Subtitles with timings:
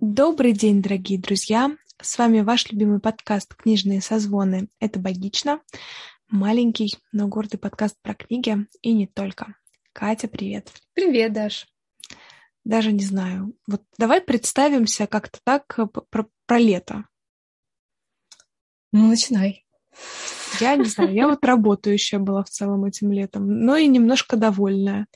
[0.00, 1.76] Добрый день, дорогие друзья!
[2.00, 4.68] С вами ваш любимый подкаст «Книжные созвоны».
[4.78, 5.60] Это «Богично».
[6.28, 9.56] Маленький, но гордый подкаст про книги и не только.
[9.92, 10.70] Катя, привет!
[10.94, 11.66] Привет, Даш!
[12.62, 13.56] Даже не знаю.
[13.66, 17.04] Вот давай представимся как-то так э, про, про лето.
[18.92, 19.66] Ну, начинай.
[20.60, 25.08] Я не знаю, я вот работающая была в целом этим летом, но и немножко довольная.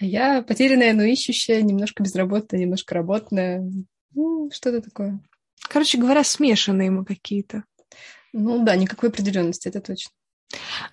[0.00, 3.64] Я потерянная, но ищущая, немножко безработная, немножко работная.
[4.14, 5.20] Ну, что-то такое.
[5.68, 7.64] Короче говоря, смешанные мы какие-то.
[8.32, 10.12] Ну да, никакой определенности, это точно.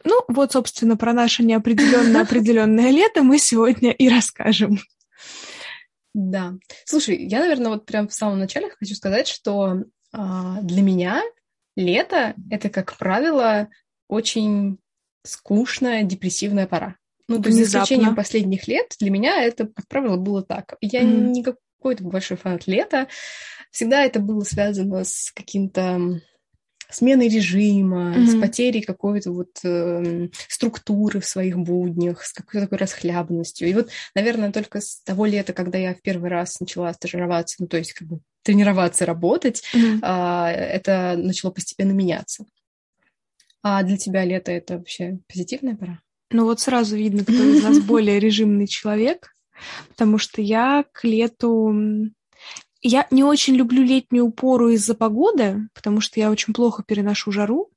[0.03, 4.79] Ну, вот, собственно, про наше неопределенное определенное лето мы сегодня и расскажем.
[6.13, 6.53] Да.
[6.85, 11.21] Слушай, я, наверное, вот прям в самом начале хочу сказать, что а, для меня
[11.75, 13.69] лето это, как правило,
[14.07, 14.77] очень
[15.23, 16.97] скучная, депрессивная пора.
[17.27, 20.75] Ну, то есть, за исключением последних лет, для меня это, как правило, было так.
[20.81, 21.27] Я mm-hmm.
[21.30, 23.07] никак, какой-то большой фанат лета.
[23.69, 26.21] Всегда это было связано с каким-то
[26.89, 28.27] сменой режима, mm-hmm.
[28.27, 33.67] с потерей какой-то вот э, структуры в своих буднях, с какой-то такой расхлябанностью.
[33.67, 37.67] И вот, наверное, только с того лета, когда я в первый раз начала стажироваться, ну,
[37.67, 39.99] то есть как бы тренироваться, работать, mm-hmm.
[40.02, 42.45] э, это начало постепенно меняться.
[43.61, 45.99] А для тебя лето— это вообще позитивная пора?
[46.31, 49.33] Ну вот сразу видно, кто из нас более режимный человек
[49.89, 51.73] потому что я к лету...
[52.81, 57.71] Я не очень люблю летнюю пору из-за погоды, потому что я очень плохо переношу жару.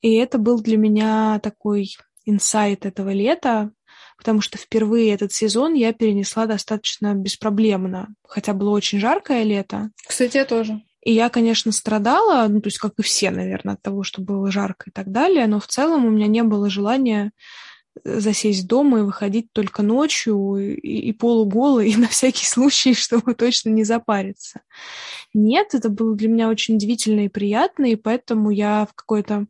[0.00, 3.70] И это был для меня такой инсайт этого лета,
[4.18, 9.90] потому что впервые этот сезон я перенесла достаточно беспроблемно, хотя было очень жаркое лето.
[10.06, 10.82] Кстати, я тоже.
[11.04, 14.52] И я, конечно, страдала, ну, то есть, как и все, наверное, от того, что было
[14.52, 17.32] жарко и так далее, но в целом у меня не было желания
[18.04, 23.70] засесть дома и выходить только ночью и, и полуголой, и на всякий случай, чтобы точно
[23.70, 24.62] не запариться.
[25.34, 29.46] Нет, это было для меня очень удивительно и приятно, и поэтому я в какой-то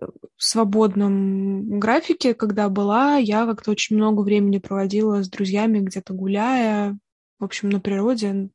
[0.00, 6.98] э, свободном графике, когда была, я как-то очень много времени проводила с друзьями, где-то гуляя,
[7.38, 8.48] в общем, на природе,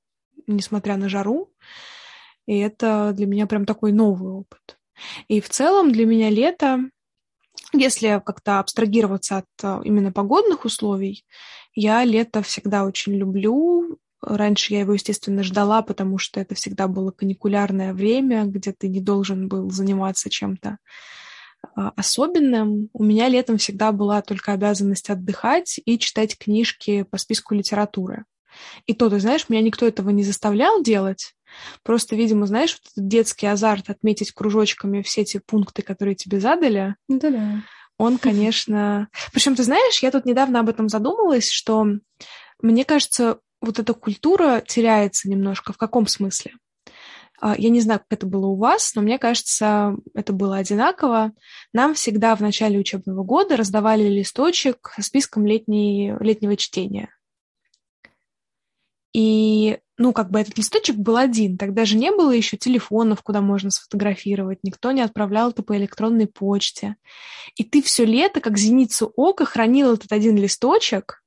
[0.48, 1.52] несмотря на жару.
[2.48, 4.80] И это для меня прям такой новый опыт.
[5.28, 6.90] И в целом для меня лето
[7.74, 11.26] если как-то абстрагироваться от э, именно погодных условий,
[11.74, 13.98] я лето всегда очень люблю.
[14.22, 19.02] Раньше я его, естественно, ждала, потому что это всегда было каникулярное время, где ты не
[19.02, 20.78] должен был заниматься чем-то
[21.76, 22.90] а, особенным.
[22.94, 28.26] У меня летом всегда была только обязанность отдыхать и читать книжки по списку литературы.
[28.86, 31.34] И то, ты знаешь, меня никто этого не заставлял делать.
[31.84, 36.96] Просто, видимо, знаешь, вот этот детский азарт отметить кружочками все те пункты, которые тебе задали.
[37.08, 37.62] Да-да.
[37.98, 39.10] Он, конечно...
[39.34, 41.86] Причем, ты знаешь, я тут недавно об этом задумалась, что
[42.62, 45.74] мне кажется, вот эта культура теряется немножко.
[45.74, 46.54] В каком смысле?
[47.42, 51.32] А, я не знаю, как это было у вас, но мне кажется, это было одинаково.
[51.74, 57.10] Нам всегда в начале учебного года раздавали листочек со списком летней, летнего чтения.
[59.14, 61.58] И, ну, как бы этот листочек был один.
[61.58, 64.60] Тогда же не было еще телефонов, куда можно сфотографировать.
[64.64, 66.96] Никто не отправлял это по электронной почте.
[67.56, 71.22] И ты все лето, как зеницу ока, хранил этот один листочек,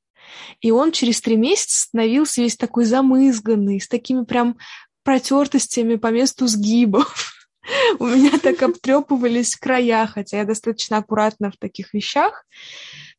[0.60, 4.56] и он через три месяца становился весь такой замызганный, с такими прям
[5.02, 7.32] протертостями по месту сгибов.
[7.98, 12.46] У меня так обтрепывались края, хотя я достаточно аккуратна в таких вещах.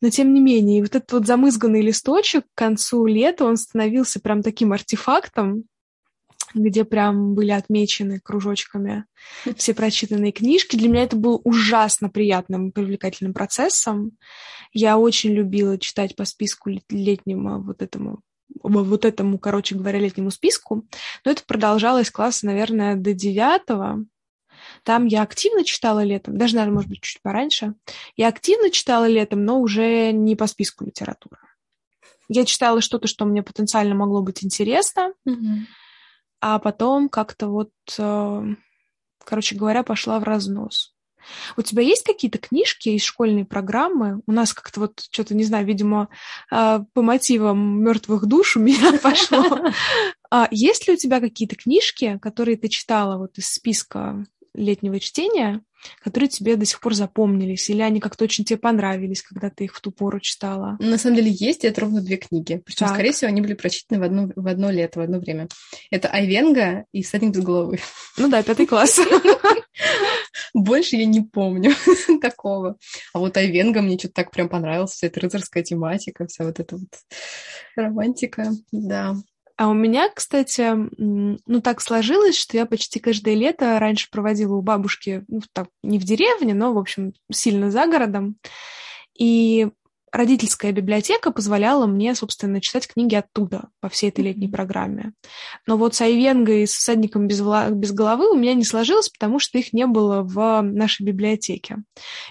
[0.02, 4.42] Но тем не менее, вот этот вот замызганный листочек к концу лета, он становился прям
[4.44, 5.66] таким артефактом,
[6.54, 9.06] где прям были отмечены кружочками
[9.58, 10.76] все прочитанные книжки.
[10.76, 14.18] Для меня это был ужасно приятным, привлекательным процессом.
[14.72, 18.22] Я очень любила читать по списку летнему вот этому
[18.62, 20.88] вот этому, короче говоря, летнему списку.
[21.26, 24.06] Но это продолжалось класса, наверное, до девятого.
[24.86, 27.74] Там я активно читала летом, даже, наверное, может быть, чуть пораньше.
[28.16, 31.40] Я активно читала летом, но уже не по списку литературы.
[32.30, 35.62] Я читала что-то, что мне потенциально могло быть интересно, mm-hmm.
[36.40, 38.44] а потом как-то вот, э,
[39.24, 40.96] короче говоря, пошла в разнос.
[41.58, 44.22] У тебя есть какие-то книжки из школьной программы?
[44.28, 46.10] У нас как-то вот что-то, не знаю, видимо,
[46.52, 49.72] э, по мотивам мертвых душ у меня пошло.
[50.32, 54.26] А есть ли у тебя какие-то книжки, которые ты читала вот из списка
[54.56, 55.62] летнего чтения,
[56.02, 59.76] которые тебе до сих пор запомнились, или они как-то очень тебе понравились, когда ты их
[59.76, 60.78] в ту пору читала?
[60.80, 62.62] На самом деле есть, это ровно две книги.
[62.66, 65.48] Причем, скорее всего, они были прочитаны в одно, в одно лето, в одно время.
[65.92, 67.80] Это Айвенга и «Всадник без головы».
[68.18, 69.00] Ну да, пятый класс.
[70.54, 71.72] Больше я не помню
[72.22, 72.78] такого.
[73.14, 76.78] А вот Айвенга мне что-то так прям понравился, вся эта рыцарская тематика, вся вот эта
[76.78, 76.90] вот
[77.76, 79.16] романтика, да.
[79.58, 84.62] А у меня, кстати, ну так сложилось, что я почти каждое лето раньше проводила у
[84.62, 88.36] бабушки, ну так, не в деревне, но, в общем, сильно за городом.
[89.18, 89.70] И
[90.12, 95.14] родительская библиотека позволяла мне, собственно, читать книги оттуда, по всей этой летней программе.
[95.68, 97.70] Но вот с Айвенгой и с «Всадником без, вла...
[97.70, 101.78] без головы» у меня не сложилось, потому что их не было в нашей библиотеке.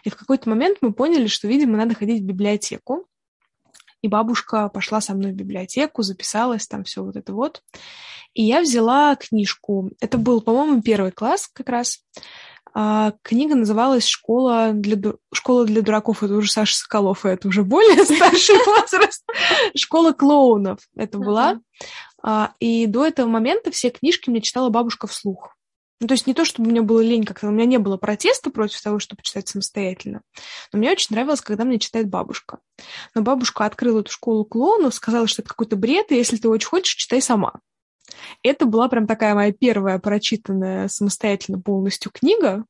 [0.04, 3.06] И в какой-то момент мы поняли, что, видимо, надо ходить в библиотеку.
[4.04, 7.62] И бабушка пошла со мной в библиотеку, записалась, там все вот это вот.
[8.34, 9.92] И я взяла книжку.
[9.98, 12.00] Это был, по-моему, первый класс как раз.
[12.74, 15.16] А, книга называлась «Школа для, ду...
[15.32, 16.22] «Школа для дураков».
[16.22, 19.24] Это уже Саша Соколов, и это уже более старший возраст.
[19.74, 21.60] «Школа клоунов» это была.
[22.22, 25.53] А, и до этого момента все книжки мне читала бабушка вслух.
[26.00, 28.50] Ну, то есть не то, чтобы мне было лень как-то, у меня не было протеста
[28.50, 30.22] против того, чтобы читать самостоятельно.
[30.72, 32.58] Но мне очень нравилось, когда мне читает бабушка.
[33.14, 36.68] Но бабушка открыла эту школу клоунов, сказала, что это какой-то бред, и если ты очень
[36.68, 37.60] хочешь, читай сама.
[38.42, 42.64] Это была прям такая моя первая прочитанная самостоятельно полностью книга.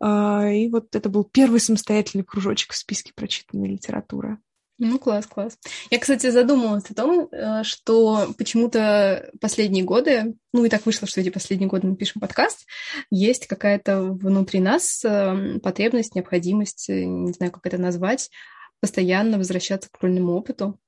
[0.00, 4.38] А, и вот это был первый самостоятельный кружочек в списке прочитанной литературы.
[4.78, 5.58] Ну, класс, класс.
[5.90, 11.20] Я, кстати, задумалась о том, э, что почему-то последние годы, ну и так вышло, что
[11.20, 12.66] эти последние годы мы пишем подкаст,
[13.10, 18.30] есть какая-то внутри нас эм, потребность, необходимость, э, не знаю, как это назвать,
[18.80, 20.78] постоянно возвращаться к школьному опыту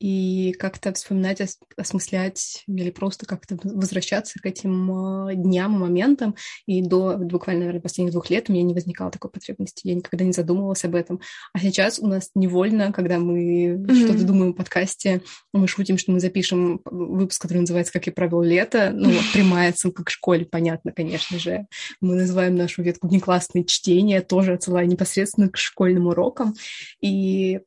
[0.00, 1.42] и как-то вспоминать,
[1.76, 6.34] осмыслять или просто как-то возвращаться к этим а, дням и моментам.
[6.66, 9.86] И до буквально, наверное, последних двух лет у меня не возникало такой потребности.
[9.86, 11.20] Я никогда не задумывалась об этом.
[11.52, 13.94] А сейчас у нас невольно, когда мы mm-hmm.
[13.94, 15.20] что-то думаем в подкасте,
[15.52, 18.92] мы шутим, что мы запишем выпуск, который называется «Как я провел лето».
[18.94, 21.66] Ну, вот, прямая ссылка к школе, понятно, конечно же.
[22.00, 26.54] Мы называем нашу ветку «Внеклассные чтения», тоже отсылая непосредственно к школьным урокам.
[27.02, 27.60] И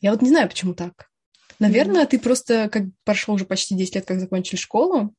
[0.00, 1.08] я вот не знаю, почему так.
[1.68, 5.14] Наверное, ты просто, как прошло уже почти 10 лет, как закончили школу,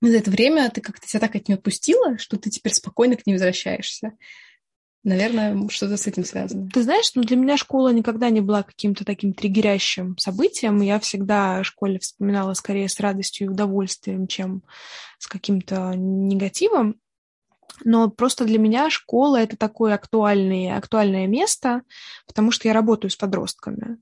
[0.00, 3.26] за это время ты как-то себя так от нее отпустила, что ты теперь спокойно к
[3.26, 4.12] ней возвращаешься.
[5.02, 6.70] Наверное, что-то с этим связано.
[6.70, 10.80] Ты знаешь, ну для меня школа никогда не была каким-то таким триггерящим событием.
[10.80, 14.62] Я всегда о школе вспоминала скорее с радостью и удовольствием, чем
[15.18, 16.96] с каким-то негативом.
[17.84, 21.82] Но просто для меня школа это такое актуальное, актуальное место,
[22.26, 23.98] потому что я работаю с подростками.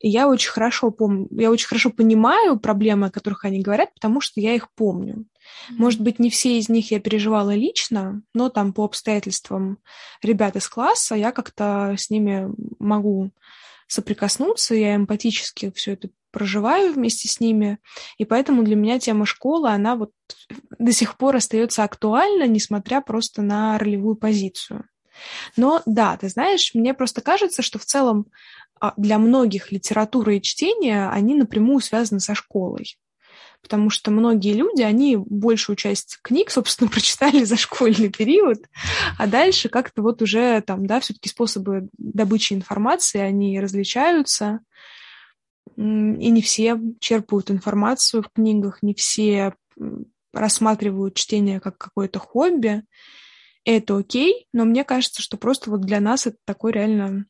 [0.00, 4.20] И я очень хорошо помню, я очень хорошо понимаю проблемы, о которых они говорят, потому
[4.20, 5.26] что я их помню.
[5.68, 9.78] Может быть, не все из них я переживала лично, но там по обстоятельствам
[10.22, 12.48] ребят из класса я как-то с ними
[12.78, 13.30] могу
[13.86, 17.78] соприкоснуться, я эмпатически все это проживаю вместе с ними,
[18.16, 20.12] и поэтому для меня тема школы, она вот
[20.78, 24.84] до сих пор остается актуальна, несмотря просто на ролевую позицию.
[25.56, 28.26] Но да, ты знаешь, мне просто кажется, что в целом
[28.96, 32.96] для многих литература и чтение, они напрямую связаны со школой.
[33.62, 38.58] Потому что многие люди, они большую часть книг, собственно, прочитали за школьный период,
[39.18, 44.60] а дальше как-то вот уже там, да, все-таки способы добычи информации, они различаются,
[45.76, 45.80] и
[46.30, 49.54] не все черпают информацию в книгах, не все
[50.32, 52.82] рассматривают чтение как какое-то хобби.
[53.64, 57.26] Это окей, но мне кажется, что просто вот для нас это такой реально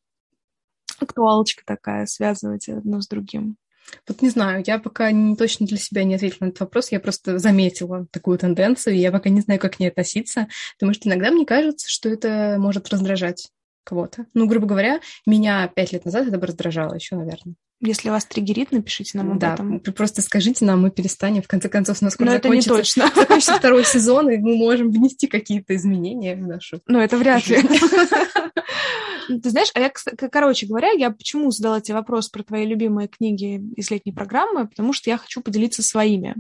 [0.99, 3.57] актуалочка такая, связывать одно с другим?
[4.07, 7.01] Вот не знаю, я пока не, точно для себя не ответила на этот вопрос, я
[7.01, 11.09] просто заметила такую тенденцию, и я пока не знаю, как к ней относиться, потому что
[11.09, 13.49] иногда мне кажется, что это может раздражать
[13.85, 14.27] кого-то.
[14.35, 17.55] Ну, грубо говоря, меня пять лет назад это бы раздражало еще, наверное.
[17.83, 19.81] Если вас триггерит, напишите нам об да, этом.
[19.81, 21.41] просто скажите нам, мы перестанем.
[21.41, 23.11] В конце концов, у нас скоро Но закончится, это не точно.
[23.17, 27.57] закончится второй сезон, и мы можем внести какие-то изменения в нашу Но это вряд ли.
[29.39, 29.93] Ты знаешь, а я,
[30.31, 34.67] короче говоря, я почему задала тебе вопрос про твои любимые книги из летней программы?
[34.67, 36.37] Потому что я хочу поделиться своими.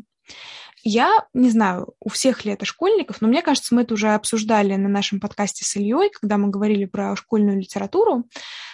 [0.82, 4.76] Я не знаю, у всех ли это школьников, но мне кажется, мы это уже обсуждали
[4.76, 8.25] на нашем подкасте с Ильей, когда мы говорили про школьную литературу,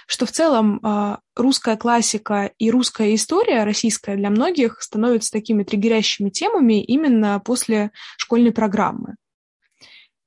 [0.06, 6.30] что в целом а, русская классика и русская история, российская для многих, становятся такими триггерящими
[6.30, 9.16] темами именно после школьной программы.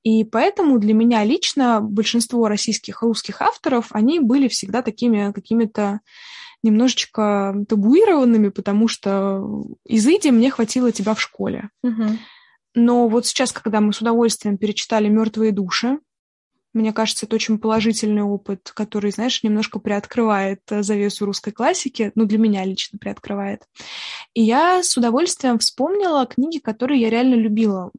[0.03, 5.99] И поэтому для меня лично большинство российских русских авторов, они были всегда такими какими-то
[6.63, 11.69] немножечко табуированными, потому что изыди мне хватило тебя в школе.
[11.83, 12.03] Угу.
[12.75, 15.99] Но вот сейчас, когда мы с удовольствием перечитали «Мертвые души»,
[16.71, 22.37] мне кажется, это очень положительный опыт, который, знаешь, немножко приоткрывает завесу русской классики, ну, для
[22.37, 23.63] меня лично приоткрывает.
[24.35, 27.91] И я с удовольствием вспомнила книги, которые я реально любила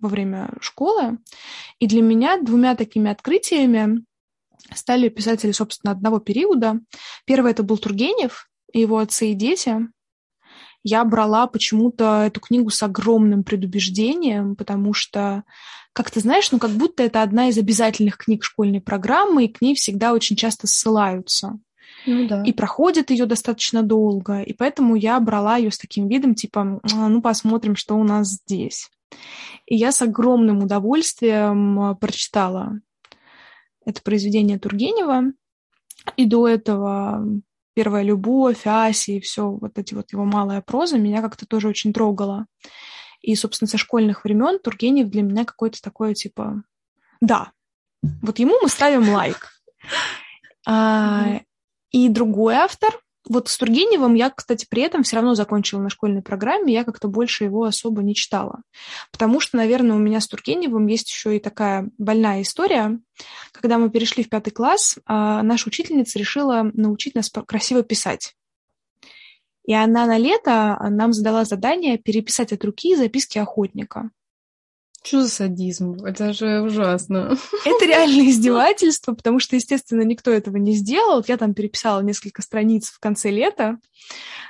[0.00, 1.18] во время школы.
[1.78, 4.04] И для меня двумя такими открытиями
[4.74, 6.80] стали писатели, собственно, одного периода.
[7.24, 9.88] Первый это был Тургенев, его «Отцы и дети».
[10.84, 15.44] я брала почему-то эту книгу с огромным предубеждением, потому что,
[15.92, 19.60] как ты знаешь, ну как будто это одна из обязательных книг школьной программы, и к
[19.60, 21.58] ней всегда очень часто ссылаются.
[22.06, 22.42] Ну, да.
[22.44, 27.08] И проходит ее достаточно долго, и поэтому я брала ее с таким видом, типа, «А,
[27.08, 28.88] ну посмотрим, что у нас здесь.
[29.66, 32.80] И я с огромным удовольствием прочитала
[33.84, 35.32] это произведение Тургенева,
[36.16, 37.24] и до этого
[37.74, 41.92] первая любовь, Аси и все вот эти вот его малая проза меня как-то тоже очень
[41.92, 42.46] трогала.
[43.20, 46.62] И, собственно, со школьных времен Тургенев для меня какой-то такой, типа,
[47.20, 47.52] да,
[48.02, 49.50] вот ему мы ставим лайк.
[50.70, 51.40] А,
[51.92, 56.22] и другой автор, вот с Тургеневым я, кстати, при этом все равно закончила на школьной
[56.22, 58.62] программе, я как-то больше его особо не читала.
[59.12, 62.98] Потому что, наверное, у меня с Тургеневым есть еще и такая больная история.
[63.52, 68.34] Когда мы перешли в пятый класс, а, наша учительница решила научить нас красиво писать.
[69.64, 74.10] И она на лето нам задала задание переписать от руки записки охотника.
[75.08, 76.04] Что за садизм?
[76.04, 77.34] Это же ужасно.
[77.64, 81.24] Это реальное издевательство, потому что, естественно, никто этого не сделал.
[81.26, 83.78] Я там переписала несколько страниц в конце лета,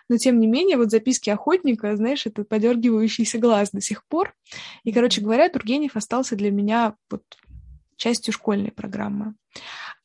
[0.09, 4.35] но, тем не менее, вот записки охотника, знаешь, это подергивающийся глаз до сих пор.
[4.83, 7.23] И, короче говоря, Тургенев остался для меня вот
[7.97, 9.35] частью школьной программы.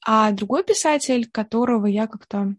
[0.05, 2.53] А другой писатель, которого я как-то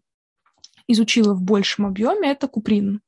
[0.88, 3.02] изучила в большем объеме, это Куприн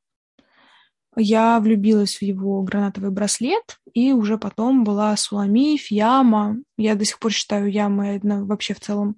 [1.17, 6.57] я влюбилась в его гранатовый браслет, и уже потом была Суламиф, Яма.
[6.77, 9.17] Я до сих пор считаю Ямы вообще в целом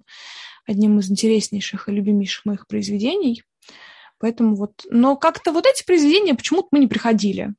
[0.65, 3.43] одним из интереснейших и любимейших моих произведений.
[4.19, 4.85] Поэтому вот...
[4.89, 7.53] Но как-то вот эти произведения почему-то мы не приходили.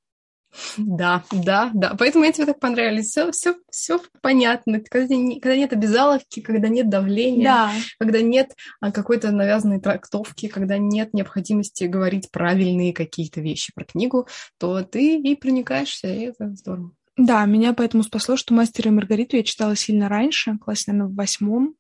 [0.76, 1.94] Да, да, да.
[1.98, 3.08] Поэтому мне тебе так понравились.
[3.08, 4.80] Все, все, все понятно.
[4.80, 7.72] Когда, не, когда нет обязаловки, когда нет давления, да.
[7.98, 14.26] когда нет а, какой-то навязанной трактовки, когда нет необходимости говорить правильные какие-то вещи про книгу,
[14.58, 16.92] то ты и проникаешься, и это здорово.
[17.16, 21.16] Да, меня поэтому спасло, что «Мастера и Маргариту» я читала сильно раньше, классе, наверное, в
[21.16, 21.74] восьмом,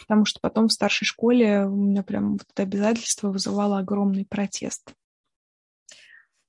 [0.00, 4.94] потому что потом в старшей школе у меня прям вот это обязательство вызывало огромный протест.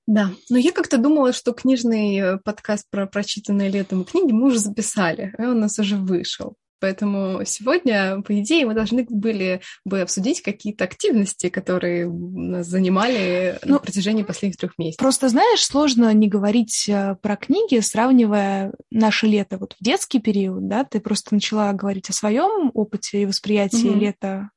[0.05, 4.59] Да, но я как-то думала, что книжный э, подкаст про прочитанные летом книги мы уже
[4.59, 6.55] записали, и он у нас уже вышел.
[6.83, 13.75] Поэтому сегодня, по идее, мы должны были бы обсудить какие-то активности, которые нас занимали ну,
[13.75, 14.99] на протяжении последних трех месяцев.
[14.99, 20.67] Просто, знаешь, сложно не говорить э, про книги, сравнивая наше лето вот в детский период,
[20.67, 23.99] да, ты просто начала говорить о своем опыте и восприятии mm-hmm.
[23.99, 24.49] лета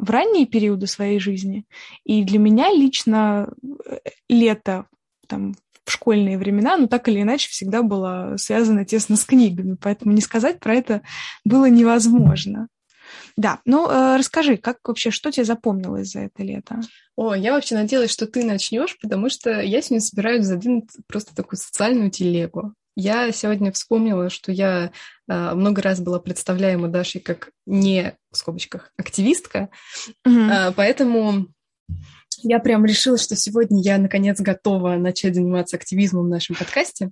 [0.00, 1.64] в ранние периоды своей жизни.
[2.04, 3.52] И для меня лично
[3.86, 4.86] э, лето
[5.26, 5.54] там,
[5.84, 10.20] в школьные времена, ну, так или иначе, всегда было связано тесно с книгами, поэтому не
[10.20, 11.02] сказать про это
[11.44, 12.68] было невозможно.
[13.36, 16.80] Да, ну э, расскажи, как вообще, что тебе запомнилось за это лето?
[17.16, 21.58] О, я вообще надеялась, что ты начнешь, потому что я сегодня собираюсь задвинуть просто такую
[21.58, 22.74] социальную телегу.
[23.00, 24.92] Я сегодня вспомнила, что я
[25.28, 29.70] э, много раз была представляема Дашей как не, в скобочках, активистка,
[30.26, 30.74] mm-hmm.
[30.76, 31.46] поэтому
[32.42, 37.10] я прям решила, что сегодня я наконец готова начать заниматься активизмом в нашем подкасте.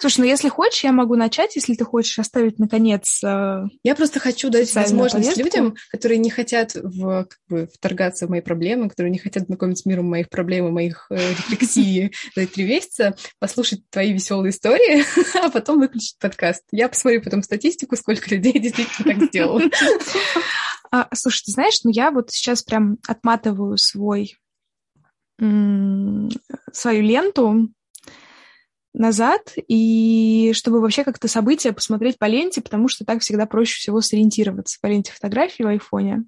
[0.00, 3.22] Слушай, ну если хочешь, я могу начать, если ты хочешь оставить наконец.
[3.22, 5.44] Э, я просто хочу дать возможность повестку.
[5.44, 9.78] людям, которые не хотят в, как бы, вторгаться в мои проблемы, которые не хотят знакомить
[9.78, 15.04] с миром моих проблем и моих э, рефлексий за три месяца, послушать твои веселые истории,
[15.44, 16.64] а потом выключить подкаст.
[16.70, 19.62] Я посмотрю потом статистику, сколько людей действительно так сделало.
[20.90, 24.36] А, слушай, ты знаешь, ну я вот сейчас прям отматываю свой
[26.72, 27.68] свою ленту
[28.92, 34.00] назад, и чтобы вообще как-то события посмотреть по ленте, потому что так всегда проще всего
[34.00, 36.24] сориентироваться по ленте фотографий в айфоне.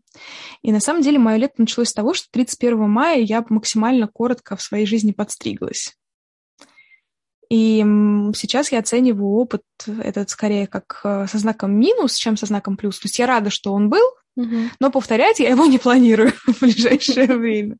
[0.62, 4.56] И на самом деле мое лето началось с того, что 31 мая я максимально коротко
[4.56, 5.96] в своей жизни подстриглась.
[7.48, 7.80] И
[8.36, 9.62] сейчас я оцениваю опыт
[10.00, 13.00] этот скорее как э, со знаком минус, чем со знаком плюс.
[13.00, 14.04] То есть я рада, что он был,
[14.36, 17.76] но повторять я его не планирую в ближайшее время.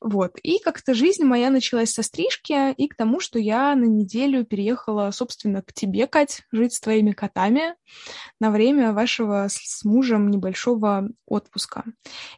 [0.00, 0.38] Вот.
[0.42, 5.10] И как-то жизнь моя началась со стрижки и к тому, что я на неделю переехала,
[5.10, 7.74] собственно, к тебе, Кать, жить с твоими котами
[8.40, 11.84] на время вашего с мужем небольшого отпуска.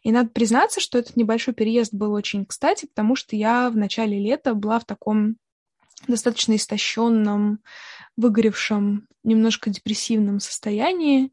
[0.02, 4.18] И надо признаться, что этот небольшой переезд был очень кстати, потому что я в начале
[4.18, 5.36] лета была в таком
[6.06, 7.60] достаточно истощенном,
[8.18, 11.32] выгоревшем, немножко депрессивном состоянии.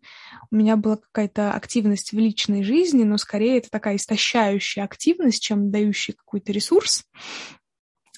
[0.51, 5.71] У меня была какая-то активность в личной жизни, но скорее это такая истощающая активность, чем
[5.71, 7.03] дающая какой-то ресурс.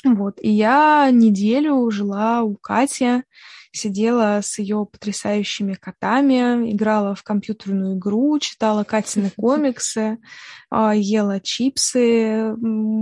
[0.03, 3.23] Вот, и я неделю жила у Кати,
[3.71, 10.17] сидела с ее потрясающими котами, играла в компьютерную игру, читала Катины комиксы,
[10.69, 12.55] а, ела чипсы,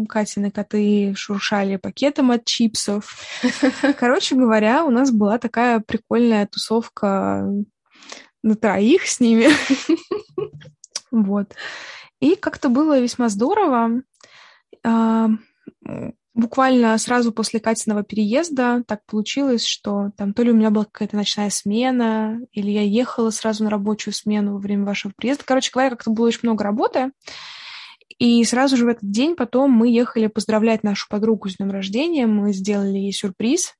[0.07, 3.17] Катины коты шуршали пакетом от чипсов.
[3.99, 7.47] Короче говоря, у нас была такая прикольная тусовка
[8.43, 9.47] на троих с ними.
[11.11, 11.55] Вот.
[12.19, 14.01] И как-то было весьма здорово.
[16.35, 21.15] Буквально сразу после Катиного переезда так получилось, что там то ли у меня была какая-то
[21.15, 25.45] ночная смена, или я ехала сразу на рабочую смену во время вашего приезда.
[25.45, 27.11] Короче говоря, как-то было очень много работы.
[28.19, 32.27] И сразу же в этот день потом мы ехали поздравлять нашу подругу с днем рождения.
[32.27, 33.73] Мы сделали ей сюрприз.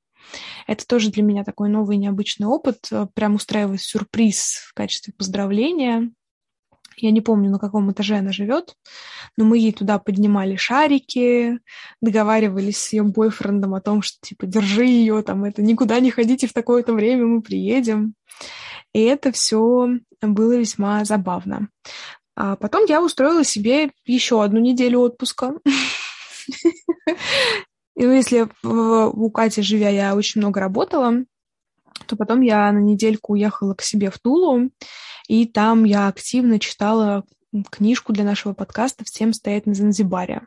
[0.65, 6.09] Это тоже для меня такой новый необычный опыт, прям устраивать сюрприз в качестве поздравления.
[6.97, 8.75] Я не помню, на каком этаже она живет,
[9.37, 11.59] но мы ей туда поднимали шарики,
[12.01, 16.47] договаривались с ее бойфрендом о том, что типа держи ее, там это никуда не ходите
[16.47, 18.15] в такое-то время, мы приедем.
[18.93, 19.89] И это все
[20.21, 21.67] было весьма забавно.
[22.35, 25.53] А потом я устроила себе еще одну неделю отпуска.
[27.97, 31.23] И ну, если у Кати, живя, я очень много работала,
[32.07, 34.69] то потом я на недельку уехала к себе в Тулу,
[35.27, 37.23] и там я активно читала
[37.69, 40.41] книжку для нашего подкаста «Всем стоять на Занзибаре»,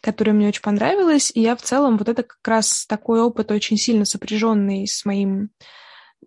[0.00, 3.76] которая мне очень понравилась, и я в целом вот это как раз такой опыт очень
[3.76, 5.50] сильно сопряженный с моим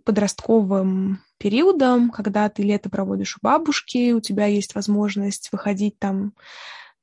[0.03, 6.33] подростковым периодом, когда ты лето проводишь у бабушки, у тебя есть возможность выходить там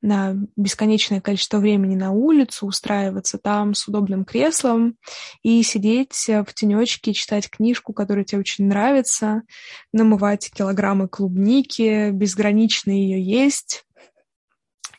[0.02, 4.97] на бесконечное количество времени на улицу, устраиваться там с удобным креслом
[5.42, 9.42] и сидеть в тенечке, читать книжку, которая тебе очень нравится,
[9.92, 13.85] намывать килограммы клубники, безгранично ее есть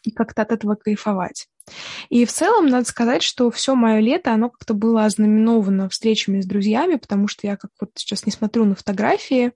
[0.03, 1.47] и как-то от этого кайфовать.
[2.09, 6.45] И в целом, надо сказать, что все мое лето, оно как-то было ознаменовано встречами с
[6.45, 9.51] друзьями, потому что я как вот сейчас не смотрю на фотографии,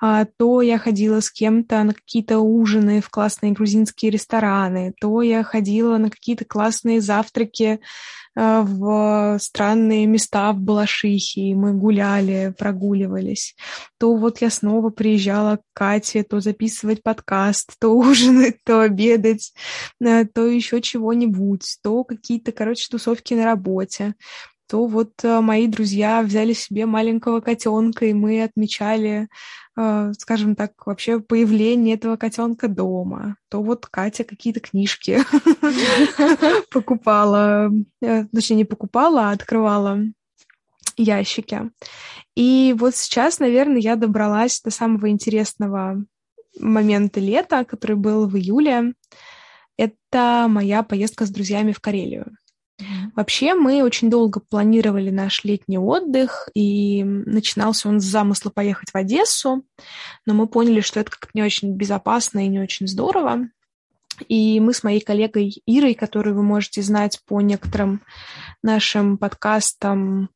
[0.00, 5.42] а, то я ходила с кем-то на какие-то ужины в классные грузинские рестораны, то я
[5.42, 7.80] ходила на какие-то классные завтраки
[8.34, 13.54] в странные места в Балашихе, и мы гуляли, прогуливались.
[13.98, 19.52] То вот я снова приезжала к Кате, то записывать подкаст, то ужинать, то обедать,
[20.00, 24.14] э, то еще чего-нибудь, то какие-то, короче, тусовки на работе
[24.72, 29.28] то вот э, мои друзья взяли себе маленького котенка, и мы отмечали,
[29.76, 33.36] э, скажем так, вообще появление этого котенка дома.
[33.50, 35.20] То вот Катя какие-то книжки
[36.72, 39.98] покупала, э, точнее, не покупала, а открывала
[40.96, 41.70] ящики.
[42.34, 46.02] И вот сейчас, наверное, я добралась до самого интересного
[46.58, 48.94] момента лета, который был в июле.
[49.76, 52.38] Это моя поездка с друзьями в Карелию.
[53.14, 58.96] Вообще мы очень долго планировали наш летний отдых, и начинался он с замысла поехать в
[58.96, 59.64] Одессу,
[60.24, 63.48] но мы поняли, что это как-то не очень безопасно и не очень здорово.
[64.28, 68.02] И мы с моей коллегой Ирой, которую вы можете знать по некоторым
[68.62, 70.30] нашим подкастам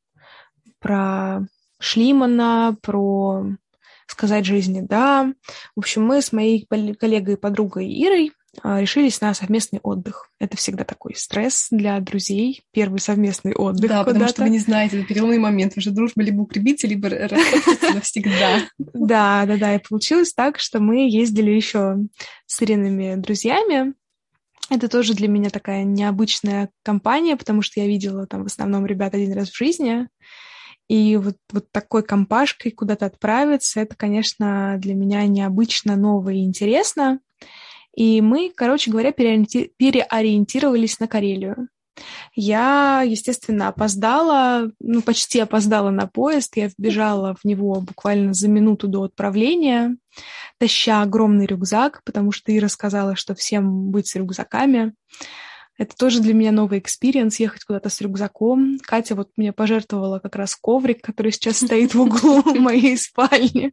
[0.78, 1.46] про
[1.78, 3.46] Шлимана, про
[4.06, 5.32] сказать жизни да.
[5.74, 10.30] В общем, мы с моей коллегой и подругой Ирой решились на совместный отдых.
[10.38, 13.90] Это всегда такой стресс для друзей, первый совместный отдых.
[13.90, 17.94] Да, потому что вы не знаете, это переломный момент, уже дружба либо укрепится, либо распадется
[17.94, 18.62] навсегда.
[18.78, 21.96] Да, да, да, и получилось так, что мы ездили еще
[22.46, 23.94] с Ириными друзьями,
[24.68, 29.14] это тоже для меня такая необычная компания, потому что я видела там в основном ребят
[29.14, 30.08] один раз в жизни.
[30.88, 37.20] И вот, вот такой компашкой куда-то отправиться, это, конечно, для меня необычно, ново и интересно.
[37.96, 41.68] И мы, короче говоря, переориентировались на Карелию.
[42.34, 46.54] Я, естественно, опоздала, ну, почти опоздала на поезд.
[46.56, 49.96] Я вбежала в него буквально за минуту до отправления,
[50.58, 54.92] таща огромный рюкзак, потому что Ира сказала, что всем быть с рюкзаками.
[55.78, 58.78] Это тоже для меня новый experience, ехать куда-то с рюкзаком.
[58.82, 63.72] Катя вот мне пожертвовала как раз коврик, который сейчас стоит в углу моей спальни,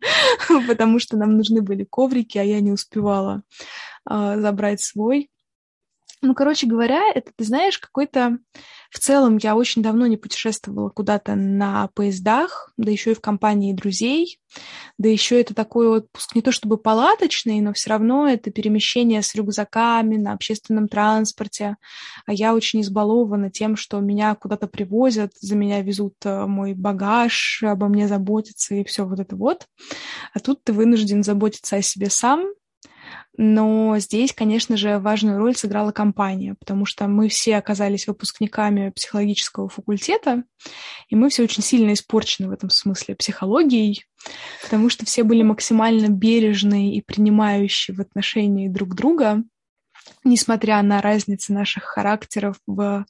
[0.67, 3.43] потому что нам нужны были коврики, а я не успевала
[4.08, 5.30] забрать свой.
[6.24, 8.38] Ну, короче говоря, это, ты знаешь, какой-то...
[8.89, 13.74] В целом, я очень давно не путешествовала куда-то на поездах, да еще и в компании
[13.74, 14.39] друзей.
[14.98, 19.36] Да еще это такой отпуск не то чтобы палаточный, но все равно это перемещение с
[19.36, 21.76] рюкзаками на общественном транспорте.
[22.26, 27.63] А я очень избалована тем, что меня куда-то привозят, за меня везут э, мой багаж,
[27.63, 29.68] обо мне заботятся и все вот это вот.
[30.34, 32.46] А тут ты вынужден заботиться о себе сам,
[33.36, 39.69] Но здесь, конечно же, важную роль сыграла компания, потому что мы все оказались выпускниками психологического
[39.69, 40.43] факультета,
[41.10, 44.06] и мы все очень сильно испорчены в этом смысле психологией,
[44.62, 49.43] потому что все были максимально бережные и принимающие в отношении друг друга,
[50.24, 53.06] несмотря на разницы наших характеров в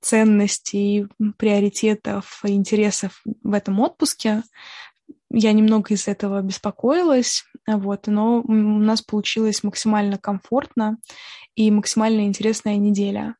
[0.00, 4.42] ценностей, приоритетов интересов в этом отпуске.
[5.30, 10.98] Я немного из этого беспокоилась, вот, но у нас получилось максимально комфортно
[11.54, 13.36] и максимально интересная неделя.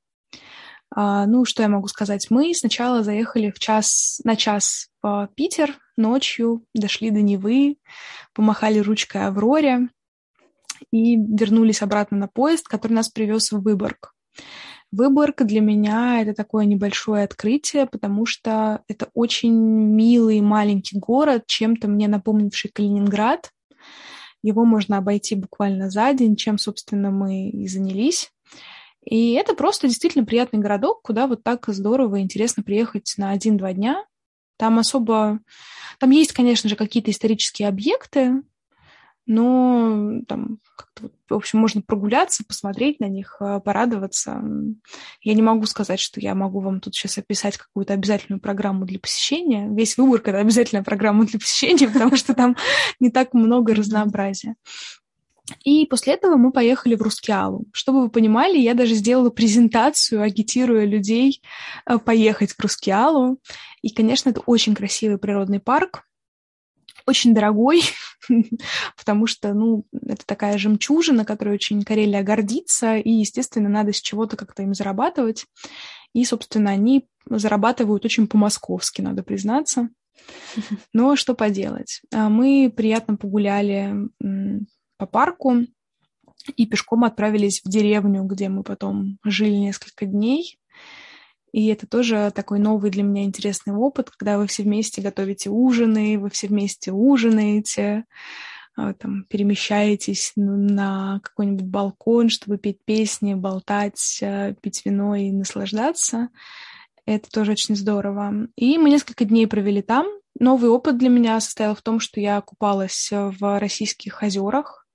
[0.95, 2.27] А, ну, что я могу сказать?
[2.31, 7.77] Мы сначала заехали в час, на час в Питер ночью, дошли до Невы,
[8.35, 9.89] помахали ручкой Авроре
[10.91, 14.15] и вернулись обратно на поезд, который нас привез в Выборг.
[14.91, 21.89] Выборг для меня это такое небольшое открытие, потому что это очень милый маленький город, чем-то
[21.89, 23.53] мне напомнивший Калининград.
[24.43, 28.33] Его можно обойти буквально за день, чем, собственно, мы и занялись.
[29.05, 33.75] И это просто действительно приятный городок, куда вот так здорово и интересно приехать на один-два
[33.75, 34.05] дня.
[34.57, 35.41] Там особо...
[35.99, 38.43] Там есть, конечно же, какие-то исторические объекты,
[39.29, 44.43] но там как-то, в общем, можно прогуляться, посмотреть на них, э, порадоваться.
[45.21, 48.99] Я не могу сказать, что я могу вам тут сейчас описать какую-то обязательную программу для
[48.99, 49.69] посещения.
[49.69, 52.57] Весь выбор— это обязательная программа для посещения, потому что там
[53.01, 54.57] не так много разнообразия.
[55.63, 57.67] И после этого мы поехали в Рускеалу.
[57.73, 61.43] Чтобы вы понимали, я даже сделала презентацию, агитируя людей
[61.85, 63.39] э, поехать в Рускеалу.
[63.83, 66.05] И, конечно, это очень красивый природный парк,
[67.09, 67.83] очень дорогой,
[68.97, 74.37] потому что, ну, это такая жемчужина, которой очень Карелия гордится, и, естественно, надо с чего-то
[74.37, 75.47] как-то им зарабатывать.
[76.15, 79.89] И, собственно, они зарабатывают очень по-московски, надо признаться.
[80.93, 82.01] Но что поделать?
[82.13, 83.95] А мы приятно погуляли
[84.97, 85.65] по парку
[86.57, 90.59] и пешком отправились в деревню, где мы потом жили несколько дней.
[91.53, 96.19] И это тоже такой новый для меня интересный опыт, когда вы все вместе готовите ужины,
[96.19, 98.05] вы все вместе ужинаете,
[98.77, 106.29] а, там, перемещаетесь на какой-нибудь балкон, чтобы петь песни, болтать, а, пить вино и наслаждаться.
[107.07, 108.49] Это тоже очень здорово.
[108.57, 110.07] И мы несколько дней провели там.
[110.39, 114.88] Новый опыт для меня состоял в том, что я купалась в российских озерах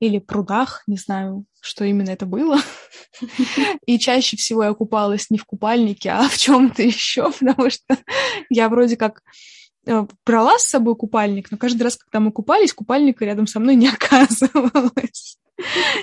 [0.00, 2.58] или прудах, не знаю, что именно это было.
[3.86, 7.96] И чаще всего я купалась не в купальнике, а в чем-то еще, потому что
[8.50, 9.22] я вроде как
[9.86, 13.74] э, брала с собой купальник, но каждый раз, когда мы купались, купальника рядом со мной
[13.74, 15.38] не оказывалось.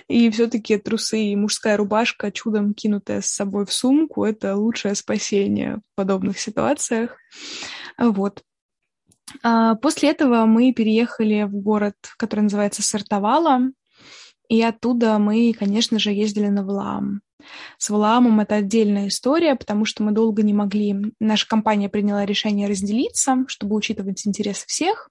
[0.07, 5.77] И все-таки трусы и мужская рубашка, чудом кинутая с собой в сумку, это лучшее спасение
[5.77, 7.15] в подобных ситуациях.
[7.99, 8.41] Вот.
[9.41, 13.71] А после этого мы переехали в город, который называется Сартовала.
[14.49, 17.21] И оттуда мы, конечно же, ездили на Валаам.
[17.77, 20.95] С Валаамом это отдельная история, потому что мы долго не могли...
[21.19, 25.09] Наша компания приняла решение разделиться, чтобы учитывать интересы всех.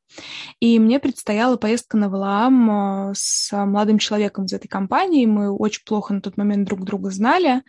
[0.60, 5.26] И мне предстояла поездка на Валаам э, с молодым человеком из этой компании.
[5.26, 7.62] Мы очень плохо на тот момент друг друга знали.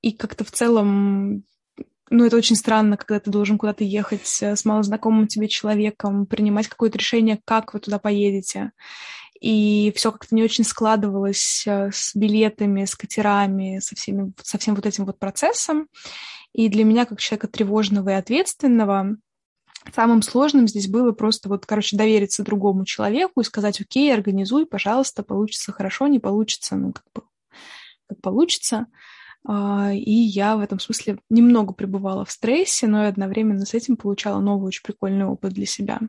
[0.00, 1.44] И как-то в целом
[2.10, 6.68] ну, это очень странно, когда ты должен куда-то ехать э, с малознакомым тебе человеком, принимать
[6.68, 8.72] какое-то решение, как вы туда поедете
[9.42, 14.76] и все как-то не очень складывалось э, с билетами, с катерами, со, всеми, со всем
[14.76, 15.88] вот этим вот процессом.
[16.52, 19.16] И для меня, как человека тревожного и ответственного,
[19.92, 25.24] самым сложным здесь было просто вот, короче, довериться другому человеку и сказать, окей, организуй, пожалуйста,
[25.24, 27.22] получится хорошо, не получится, ну, как бы,
[28.08, 28.86] как получится.
[29.44, 33.96] А, и я в этом смысле немного пребывала в стрессе, но и одновременно с этим
[33.96, 36.00] получала новый очень прикольный опыт для себя.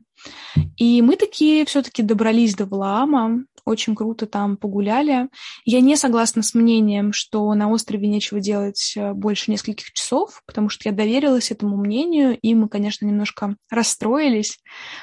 [0.76, 5.28] И мы такие все-таки добрались до Валаама, очень круто там погуляли.
[5.64, 10.68] Я не согласна с мнением, что на острове нечего делать э, больше нескольких часов, потому
[10.68, 14.58] что я доверилась этому мнению, и мы, конечно, немножко расстроились,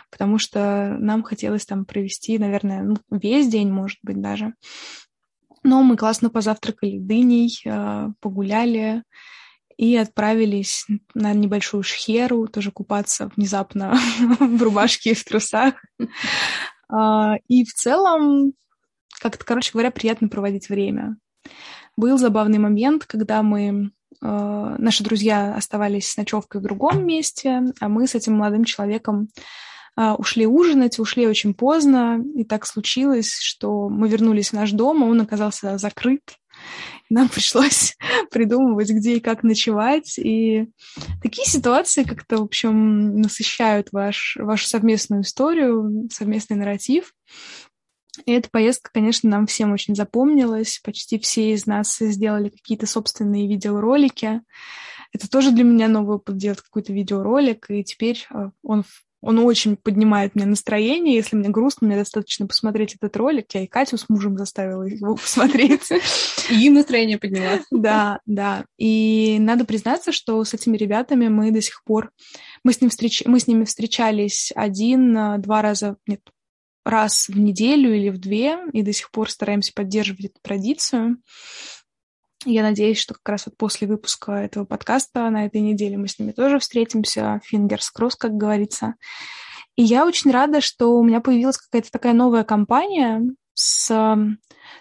[0.10, 4.54] потому что нам хотелось там провести, наверное, ну, весь день, может быть, даже.
[5.64, 9.04] Но мы классно позавтракали дыней, э, погуляли
[9.78, 13.96] и отправились на небольшую шхеру, тоже купаться внезапно
[14.40, 15.76] в рубашке и в трусах.
[16.90, 18.54] А, и в целом,
[19.22, 21.18] как-то, короче говоря, приятно проводить время.
[21.98, 27.88] Был забавный момент, когда мы э, наши друзья оставались с ночевкой в другом месте, а
[27.88, 29.30] мы с этим молодым человеком
[29.98, 35.08] ушли ужинать, ушли очень поздно, и так случилось, что мы вернулись в наш дом, а
[35.08, 36.22] он оказался закрыт.
[37.10, 37.96] Нам пришлось
[38.32, 40.18] придумывать, где и как ночевать.
[40.18, 40.68] И
[41.22, 47.14] такие ситуации как-то, в общем, насыщают ваш, вашу совместную историю, совместный нарратив.
[48.26, 50.82] И эта поездка, конечно, нам всем очень запомнилась.
[50.84, 54.42] Почти все из нас сделали какие-то собственные видеоролики.
[55.14, 58.86] Это тоже для меня новый опыт делать какой-то видеоролик, и теперь э, он
[59.22, 61.16] он очень поднимает мне настроение.
[61.16, 63.54] Если мне грустно, мне достаточно посмотреть этот ролик.
[63.54, 65.90] Я и Катю с мужем заставила его посмотреть.
[66.50, 67.60] И настроение подняла.
[67.70, 68.66] Да, да.
[68.78, 72.12] И надо признаться, что с этими ребятами мы до сих пор...
[72.64, 73.24] Мы с, ним встреч...
[73.26, 75.98] мы с ними встречались один-два раза...
[76.08, 76.22] Нет,
[76.84, 81.18] раз в неделю или в две, и до сих пор стараемся поддерживать эту традицию.
[82.46, 86.18] Я надеюсь, что как раз вот после выпуска этого подкаста на этой неделе мы с
[86.18, 87.40] ними тоже встретимся.
[87.52, 88.96] Fingers crossed, как говорится.
[89.76, 93.22] И я очень рада, что у меня появилась какая-то такая новая компания,
[93.54, 93.88] с,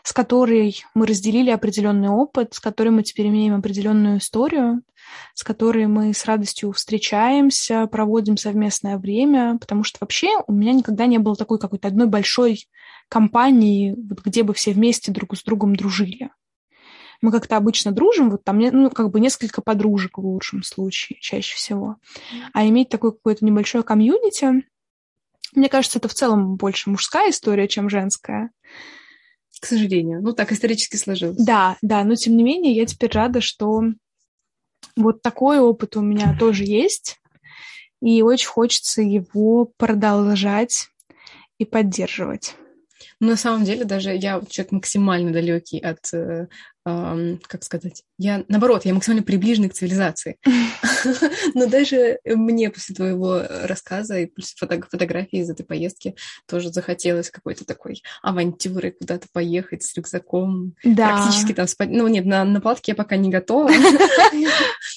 [0.02, 4.82] с которой мы разделили определенный опыт, с которой мы теперь имеем определенную историю,
[5.34, 11.04] с которой мы с радостью встречаемся, проводим совместное время, потому что вообще у меня никогда
[11.04, 12.68] не было такой какой-то одной большой
[13.10, 16.30] компании, вот, где бы все вместе друг с другом дружили
[17.20, 21.54] мы как-то обычно дружим, вот там, ну, как бы несколько подружек в лучшем случае, чаще
[21.54, 21.96] всего.
[22.52, 24.64] А иметь такое какое-то небольшое комьюнити,
[25.54, 28.50] мне кажется, это в целом больше мужская история, чем женская.
[29.60, 30.22] К сожалению.
[30.22, 31.36] Ну, так исторически сложилось.
[31.36, 33.82] Да, да, но тем не менее, я теперь рада, что
[34.96, 37.20] вот такой опыт у меня тоже есть,
[38.00, 40.88] и очень хочется его продолжать
[41.58, 42.54] и поддерживать.
[43.20, 46.46] Ну, на самом деле, даже я человек максимально далекий от э,
[46.84, 50.38] как сказать, я, наоборот, я максимально приближена к цивилизации.
[51.54, 54.54] Но даже мне после твоего рассказа и после
[54.90, 56.14] фотографии из этой поездки
[56.46, 60.74] тоже захотелось какой-то такой авантюры, куда-то поехать с рюкзаком.
[60.82, 61.08] Да.
[61.08, 61.90] Практически там спать.
[61.90, 63.70] Ну, нет, на, на палатке я пока не готова.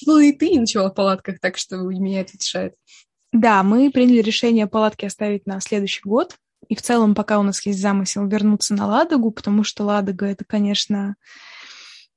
[0.06, 2.74] Ну, и ты ночевала в палатках, так что меня это решает.
[3.32, 6.36] Да, мы приняли решение палатки оставить на следующий год.
[6.68, 10.44] И в целом пока у нас есть замысел вернуться на Ладогу, потому что Ладога— это,
[10.44, 11.16] конечно,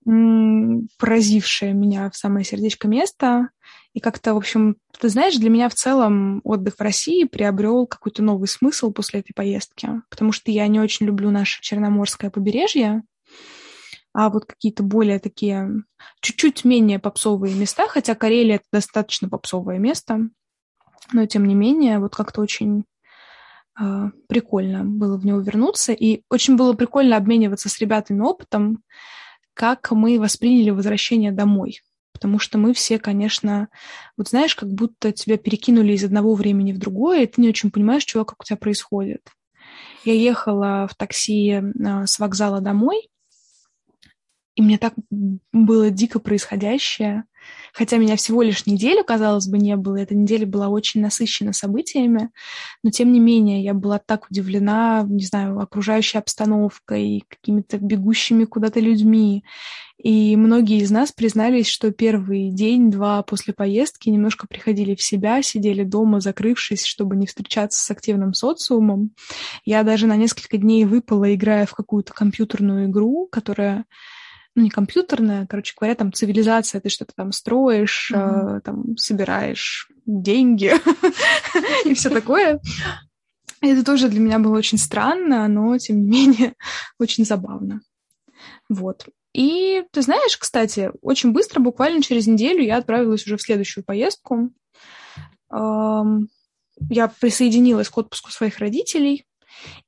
[0.04, 3.50] поразившее меня в самое сердечко место.
[3.94, 8.24] И как-то, в общем, ты знаешь, для меня в целом отдых в России приобрел какой-то
[8.24, 13.04] новый смысл после этой поездки, потому что я не очень люблю наше Черноморское побережье,
[14.14, 15.84] а вот какие-то более такие,
[16.22, 20.30] чуть-чуть менее попсовые места, хотя Карелия— это достаточно попсовое место,
[21.12, 22.86] но тем не менее, вот как-то очень
[24.28, 28.84] прикольно было в него вернуться, и очень было прикольно обмениваться с ребятами опытом,
[29.54, 31.82] как мы восприняли возвращение домой.
[32.14, 33.70] Потому что мы все, конечно,
[34.18, 37.70] вот знаешь, как будто тебя перекинули из одного времени в другое, и ты не очень
[37.70, 39.30] понимаешь, чего, как у тебя происходит.
[40.04, 43.10] Я ехала в такси а, с вокзала домой,
[44.56, 44.94] и мне так
[45.52, 47.26] было дико происходящее.
[47.74, 49.98] Хотя меня всего лишь неделю, казалось бы, не было.
[49.98, 52.32] Эта неделя была очень насыщена событиями.
[52.84, 58.80] Но, тем не менее, я была так удивлена, не знаю, окружающей обстановкой, какими-то бегущими куда-то
[58.80, 59.44] людьми.
[60.02, 65.84] И многие из нас признались, что первый день-два после поездки немножко приходили в себя, сидели
[65.84, 69.12] дома, закрывшись, чтобы не встречаться с активным социумом.
[69.66, 73.86] Я даже на несколько дней выпала, играя в какую-то компьютерную игру, которая
[74.58, 78.58] ну, не компьютерная, короче говоря, там цивилизация, ты что-то там строишь, mm-hmm.
[78.58, 80.74] э, там собираешь деньги
[81.88, 82.60] и все такое.
[83.62, 86.54] Это тоже для меня было очень странно, но, тем не менее,
[87.00, 87.82] очень забавно.
[88.68, 89.06] Вот.
[89.32, 94.50] И ты знаешь, кстати, очень быстро, буквально через неделю, я отправилась уже в следующую поездку.
[95.52, 99.26] Я присоединилась к отпуску своих родителей,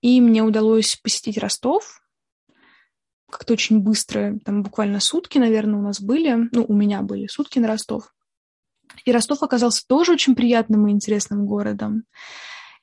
[0.02, 2.02] и мне удалось посетить Ростов,
[3.30, 7.60] как-то очень быстро, там буквально сутки, наверное, у нас были, ну, у меня были сутки
[7.60, 8.13] на Ростов.
[9.06, 12.04] И Ростов оказался тоже очень приятным и интересным городом.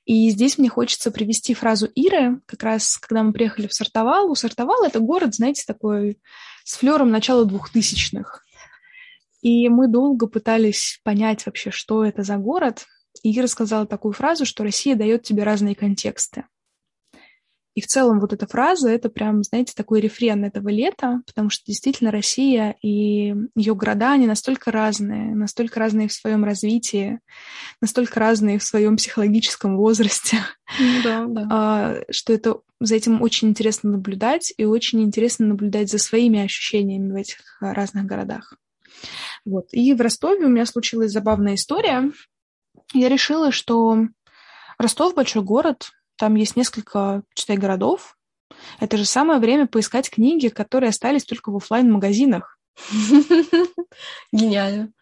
[0.04, 4.30] И здесь мне хочется привести фразу Иры, как раз когда мы приехали в Сартовал.
[4.30, 6.20] У Сартовал это город, знаете, такой
[6.64, 8.44] с флером начала двухтысячных.
[9.42, 12.86] И мы долго пытались понять вообще, что это за город.
[13.22, 16.44] И Ира сказала такую фразу, что Россия дает тебе разные контексты.
[17.76, 21.66] И в целом вот эта фраза, это прям, знаете, такой рефрен этого лета, потому что
[21.66, 27.20] действительно Россия и ее города, они настолько разные, настолько разные в своем развитии,
[27.82, 30.38] настолько разные в своем психологическом возрасте,
[31.04, 31.48] да, да.
[31.50, 37.12] А, что это за этим очень интересно наблюдать, и очень интересно наблюдать за своими ощущениями
[37.12, 38.54] в этих разных городах.
[39.44, 39.66] Вот.
[39.72, 42.10] И в Ростове у меня случилась забавная история.
[42.94, 43.98] Я решила, что
[44.78, 48.16] Ростов большой город, там есть несколько, читай, городов.
[48.80, 52.56] Это же самое время поискать книги, которые остались только в офлайн магазинах
[54.32, 54.92] Гениально.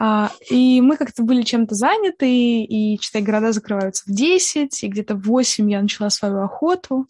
[0.00, 5.16] А, и мы как-то были чем-то заняты, и, читай, города закрываются в 10, и где-то
[5.16, 7.08] в 8 я начала свою охоту.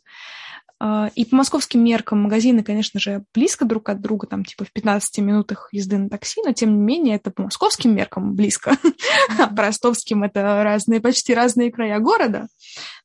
[0.80, 4.72] А, и по московским меркам магазины, конечно же, близко друг от друга, там типа в
[4.72, 8.76] 15 минутах езды на такси, но тем не менее это по московским меркам близко,
[9.38, 12.46] а по ростовским это разные, почти разные края города.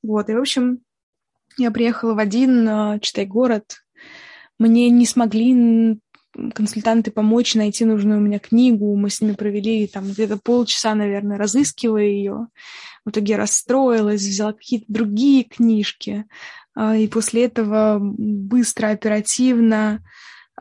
[0.03, 0.79] Вот, и, в общем,
[1.57, 3.77] я приехала в один, а, читай, город.
[4.59, 5.99] Мне не смогли
[6.53, 8.95] консультанты помочь найти нужную у меня книгу.
[8.95, 12.47] Мы с ними провели там где-то полчаса, наверное, разыскивая ее.
[13.05, 16.25] В итоге расстроилась, взяла какие-то другие книжки.
[16.75, 20.03] А, и после этого быстро, оперативно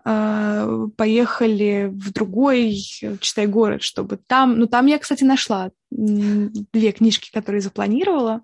[0.05, 2.77] а, поехали в другой,
[3.21, 4.59] читай, город, чтобы там...
[4.59, 8.43] Ну, там я, кстати, нашла две книжки, которые запланировала.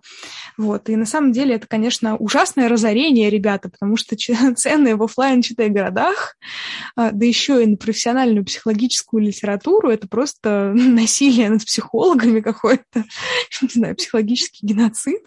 [0.56, 0.88] Вот.
[0.88, 4.16] И на самом деле это, конечно, ужасное разорение, ребята, потому что
[4.56, 6.36] цены в офлайн читай городах,
[6.96, 13.04] а, да еще и на профессиональную психологическую литературу, это просто насилие над психологами какое-то,
[13.62, 15.22] не знаю, психологический геноцид,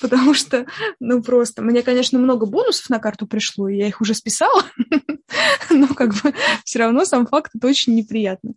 [0.00, 0.66] потому что,
[1.00, 1.62] ну, просто...
[1.62, 4.64] Мне, конечно, много бонусов на карту пришло, и я их уже списала,
[5.70, 6.34] но как бы
[6.64, 8.54] все равно сам факт это очень неприятно.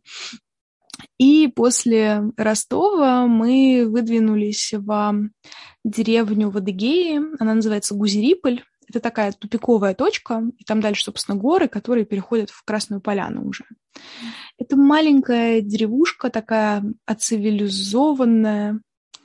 [1.17, 5.29] И после Ростова мы выдвинулись в
[5.83, 7.21] деревню в Адыгее.
[7.39, 8.63] Она называется Гузериполь.
[8.87, 13.65] Это такая тупиковая точка, и там дальше, собственно, горы, которые переходят в Красную Поляну уже.
[14.57, 18.81] Это маленькая деревушка, такая оцивилизованная,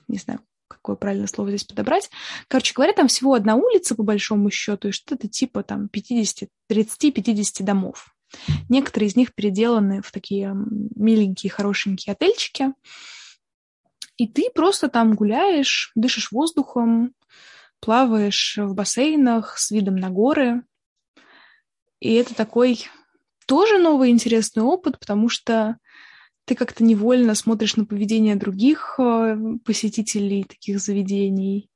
[0.06, 2.10] не знаю, какое правильное слово здесь подобрать.
[2.48, 7.62] Короче говоря, там всего одна улица, по большому счету, и что-то типа там 50, 30-50
[7.62, 8.13] домов.
[8.68, 10.54] Некоторые из них переделаны в такие
[10.94, 12.72] миленькие, хорошенькие отельчики.
[14.16, 17.14] И ты просто там гуляешь, дышишь воздухом,
[17.80, 20.62] плаваешь в бассейнах с видом на горы.
[22.00, 22.86] И это такой
[23.46, 25.78] тоже новый интересный опыт, потому что
[26.44, 31.70] ты как-то невольно смотришь на поведение других э, посетителей таких заведений,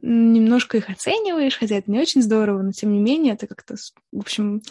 [0.00, 3.76] немножко их оцениваешь, хотя это не очень здорово, но тем не менее это как-то,
[4.12, 4.62] в общем,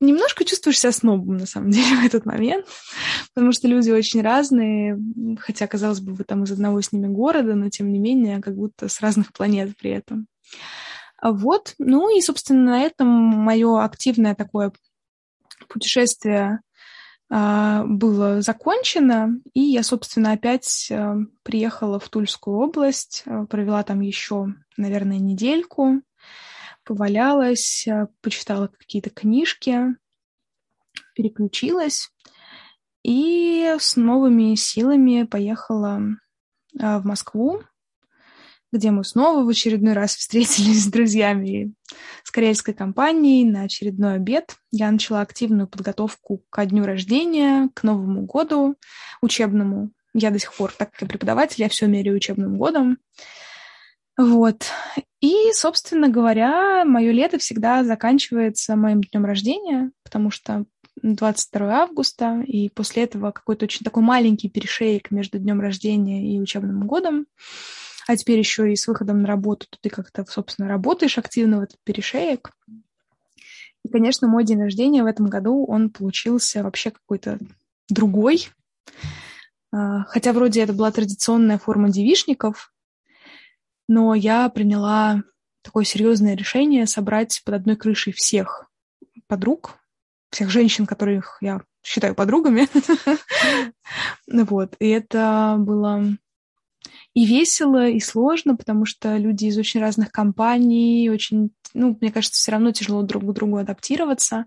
[0.00, 2.66] немножко чувствуешь себя снобом, на самом деле, в этот момент,
[3.34, 4.98] потому что люди очень разные,
[5.38, 8.54] хотя, казалось бы, вы там из одного с ними города, но, тем не менее, как
[8.54, 10.26] будто с разных планет при этом.
[11.20, 14.72] А вот, ну и, собственно, на этом мое активное такое
[15.68, 16.60] путешествие
[17.30, 24.00] а, было закончено, и я, собственно, опять а, приехала в Тульскую область, а, провела там
[24.00, 26.00] еще, наверное, недельку,
[26.88, 29.94] повалялась, э, почитала какие-то книжки,
[31.14, 32.10] переключилась
[33.04, 37.62] и с новыми силами поехала э, в Москву,
[38.72, 41.74] где мы снова в очередной раз встретились с друзьями
[42.24, 44.56] с карельской компанией на очередной обед.
[44.70, 48.76] Я начала активную подготовку ко дню рождения, к Новому году
[49.20, 49.90] учебному.
[50.14, 52.96] Я до сих пор, так как преподаватель, я все меряю учебным годом.
[54.18, 54.64] Вот.
[55.20, 60.64] И, собственно говоря, мое лето всегда заканчивается моим днем рождения, потому что
[61.02, 66.86] 22 августа, и после этого какой-то очень такой маленький перешейк между днем рождения и учебным
[66.88, 67.26] годом.
[68.08, 71.76] А теперь еще и с выходом на работу ты как-то, собственно, работаешь активно в этот
[71.84, 72.50] перешеек.
[73.84, 77.38] И, конечно, мой день рождения в этом году, он получился вообще какой-то
[77.88, 78.48] другой.
[79.72, 82.72] А, хотя вроде это была традиционная форма девишников,
[83.88, 85.22] но я приняла
[85.62, 88.70] такое серьезное решение собрать под одной крышей всех
[89.26, 89.78] подруг,
[90.30, 92.68] всех женщин, которых я считаю подругами.
[94.30, 94.76] Вот.
[94.78, 96.04] И это было
[97.14, 102.38] и весело, и сложно, потому что люди из очень разных компаний, очень, ну, мне кажется,
[102.38, 104.44] все равно тяжело друг к другу адаптироваться,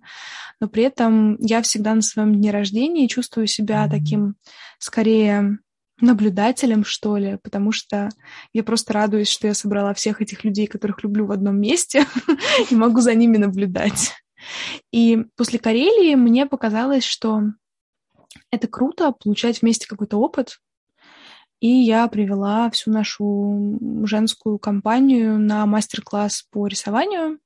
[0.59, 4.35] но при этом я всегда на своем дне рождения чувствую себя таким,
[4.79, 5.57] скорее,
[6.01, 8.09] наблюдателем, что ли, потому что
[8.53, 12.05] я просто радуюсь, что я собрала всех этих людей, которых люблю в одном месте,
[12.69, 14.13] и могу за ними наблюдать.
[14.91, 17.43] И после Карелии мне показалось, что
[18.51, 20.59] это круто получать вместе какой-то опыт.
[21.59, 27.39] И я привела всю нашу женскую компанию на мастер-класс по рисованию.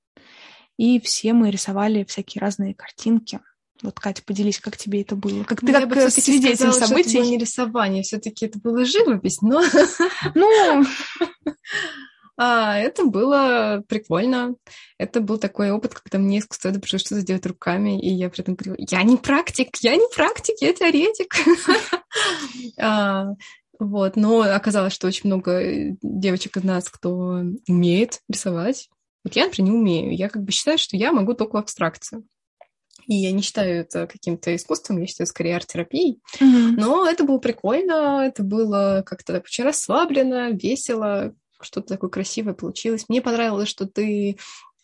[0.77, 3.41] И все мы рисовали всякие разные картинки.
[3.85, 5.43] Вот, Катя, поделись, как тебе это было?
[5.43, 7.09] Как ты ну, как э, свидетель сказала, событий?
[7.09, 9.63] Что это было не рисование, все-таки это было живопись, но...
[10.33, 10.85] Ну...
[12.37, 14.55] А, это было прикольно.
[14.97, 18.41] Это был такой опыт, когда мне искусство это пришлось что-то сделать руками, и я при
[18.41, 21.33] этом говорила, я не практик, я не практик, я теоретик.
[22.77, 23.27] а,
[23.79, 25.61] вот, но оказалось, что очень много
[26.01, 28.89] девочек из нас, кто умеет рисовать.
[29.23, 30.15] Вот я, например, не умею.
[30.15, 32.25] Я как бы считаю, что я могу только абстракцию.
[33.07, 36.19] И я не считаю это каким-то искусством, я считаю скорее арт-терапией.
[36.39, 36.73] Mm-hmm.
[36.77, 43.05] Но это было прикольно, это было как-то очень расслабленно, весело, что-то такое красивое получилось.
[43.07, 44.37] Мне понравилось, что ты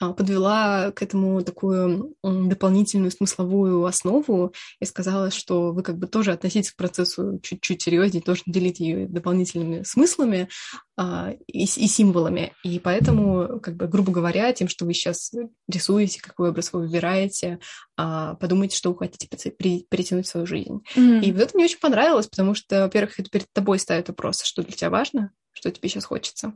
[0.10, 6.72] подвела к этому такую дополнительную смысловую основу и сказала, что вы как бы тоже относитесь
[6.72, 10.50] к процессу чуть-чуть серьезнее, тоже делите ее дополнительными смыслами
[10.98, 12.54] а, и, и символами.
[12.64, 15.32] И поэтому, как бы, грубо говоря, тем, что вы сейчас
[15.68, 17.60] рисуете, какой образ вы выбираете,
[17.98, 20.82] а, подумайте, что вы хотите перетянуть в свою жизнь.
[20.96, 21.22] Mm-hmm.
[21.22, 24.64] И вот это мне очень понравилось, потому что, во-первых, это перед тобой ставит вопрос, что
[24.64, 26.54] для тебя важно, что тебе сейчас хочется.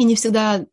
[0.00, 0.64] И не всегда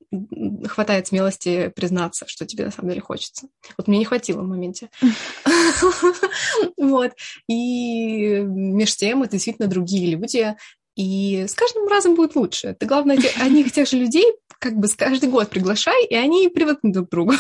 [0.70, 3.50] хватает смелости признаться, что тебе на самом деле хочется.
[3.78, 4.90] Вот мне не хватило в моменте.
[6.78, 7.12] Вот.
[7.50, 10.56] И между тем это действительно другие люди.
[10.96, 12.74] И с каждым разом будет лучше.
[12.80, 16.48] Ты, главное, одних и тех же людей как бы с каждый год приглашай, и они
[16.48, 17.34] привыкнут друг к другу.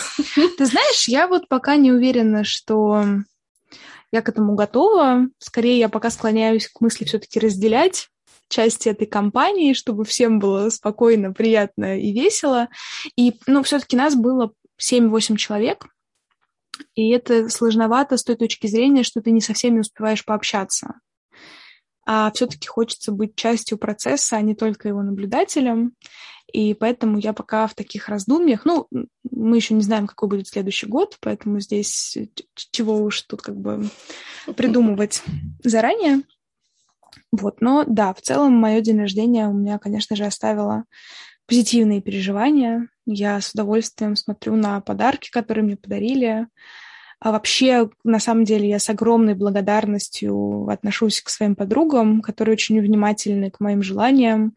[0.57, 3.05] Ты знаешь, я вот пока не уверена, что
[4.11, 5.29] я к этому готова.
[5.39, 8.09] Скорее, я пока склоняюсь к мысли все-таки разделять
[8.49, 12.69] части этой компании, чтобы всем было спокойно, приятно и весело.
[13.15, 15.87] И, ну, все-таки нас было 7-8 человек,
[16.95, 20.95] и это сложновато с той точки зрения, что ты не со всеми успеваешь пообщаться.
[22.05, 25.93] А все-таки хочется быть частью процесса, а не только его наблюдателем.
[26.53, 28.63] И поэтому я пока в таких раздумьях.
[28.63, 28.87] Ну,
[29.29, 32.17] мы еще не знаем, какой будет следующий год, поэтому здесь
[32.71, 33.89] чего уж тут как бы
[34.55, 35.21] придумывать
[35.61, 36.21] заранее.
[37.31, 40.85] Вот, но да, в целом мое день рождения у меня, конечно же, оставило
[41.47, 42.89] позитивные переживания.
[43.05, 46.47] Я с удовольствием смотрю на подарки, которые мне подарили.
[47.19, 52.79] А вообще, на самом деле, я с огромной благодарностью отношусь к своим подругам, которые очень
[52.79, 54.53] внимательны к моим желаниям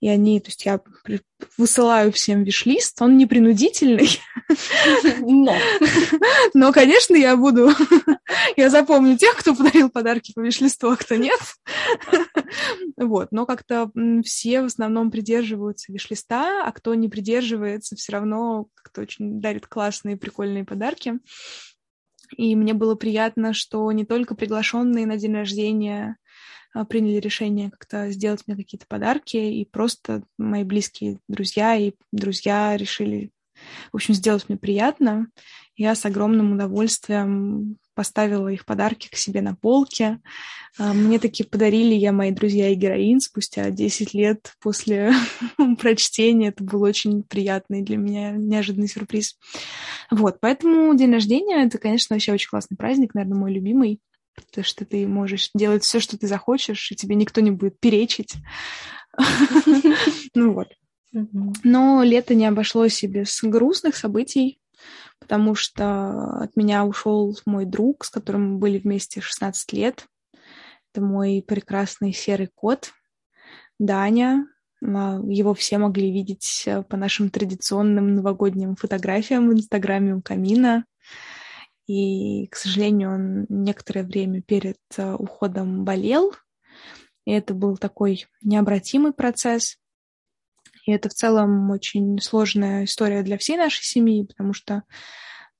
[0.00, 0.80] и они, то есть я
[1.56, 4.20] высылаю всем виш-лист, он не принудительный,
[5.20, 5.56] но,
[6.54, 7.70] но, конечно, я буду,
[8.56, 11.40] я запомню тех, кто подарил подарки по виш-листу, а кто нет,
[12.96, 13.90] вот, но как-то
[14.24, 20.16] все в основном придерживаются виш-листа, а кто не придерживается, все равно как-то очень дарит классные,
[20.16, 21.14] прикольные подарки,
[22.36, 26.16] и мне было приятно, что не только приглашенные на день рождения
[26.84, 33.30] приняли решение как-то сделать мне какие-то подарки, и просто мои близкие друзья и друзья решили,
[33.92, 35.28] в общем, сделать мне приятно.
[35.76, 40.20] Я с огромным удовольствием поставила их подарки к себе на полке.
[40.78, 45.12] А, мне такие подарили я мои друзья и героин спустя 10 лет после
[45.78, 46.48] прочтения.
[46.48, 49.38] Это был очень приятный для меня неожиданный сюрприз.
[50.10, 54.00] Вот, поэтому день рождения— это, конечно, вообще очень классный праздник, наверное, мой любимый
[54.36, 58.34] потому что ты можешь делать все, что ты захочешь, и тебе никто не будет перечить.
[60.34, 60.68] Ну вот.
[61.64, 64.60] Но лето не обошлось и без грустных событий,
[65.18, 70.06] потому что от меня ушел мой друг, с которым мы были вместе 16 лет.
[70.92, 72.92] Это мой прекрасный серый кот
[73.78, 74.46] Даня.
[74.84, 80.84] А, его все могли видеть э, по нашим традиционным новогодним фотографиям в Инстаграме у камина.
[81.86, 86.34] И, к сожалению, он некоторое время перед э, уходом болел.
[87.24, 89.76] И это был такой необратимый процесс.
[90.84, 94.82] И это в целом очень сложная история для всей нашей семьи, потому что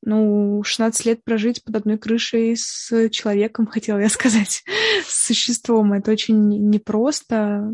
[0.02, 4.64] ну, 16 лет прожить под одной крышей с человеком, хотела я сказать,
[5.06, 7.72] с существом, это очень непросто.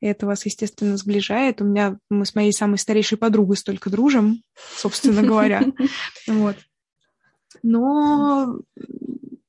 [0.00, 1.60] И это вас, естественно, сближает.
[1.60, 4.42] У меня мы с моей самой старейшей подругой столько дружим,
[4.76, 5.62] собственно говоря.
[6.26, 6.56] Вот.
[7.62, 8.58] Но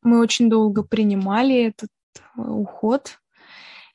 [0.02, 3.20] мы очень долго принимали этот э, уход,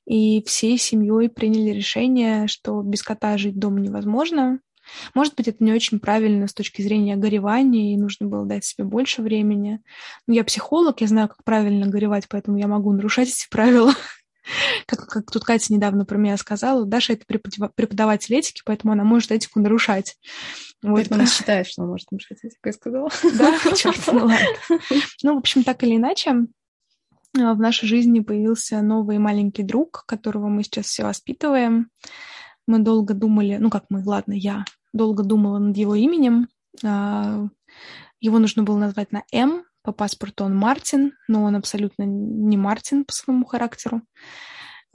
[0.07, 4.61] и всей семьей приняли решение, что без кота жить дома невозможно.
[5.15, 8.85] Может быть, это не очень правильно с точки зрения горевания, и нужно было дать себе
[8.85, 9.81] больше времени.
[10.29, 13.93] Но я психолог, я знаю, как правильно горевать, поэтому я могу нарушать эти правила.
[14.87, 19.33] Как, как тут Катя недавно про меня сказала, Даша это преподаватель этики, поэтому она может
[19.33, 20.17] этику нарушать.
[20.83, 20.95] Вот.
[20.95, 23.11] Поэтому она считает, что она может нарушать этику, я сказала.
[23.39, 24.37] Да, черт, ну ладно.
[25.23, 26.47] Ну, в общем, так или иначе,
[27.37, 31.91] а, в нашей жизни появился новый маленький друг, которого мы сейчас все воспитываем.
[32.67, 36.49] Мы долго думали, ну как мы, ладно, я долго думала над его именем.
[36.85, 37.47] А,
[38.21, 43.05] его нужно было назвать на М, по паспорту он Мартин, но он абсолютно не Мартин
[43.05, 44.03] по своему характеру.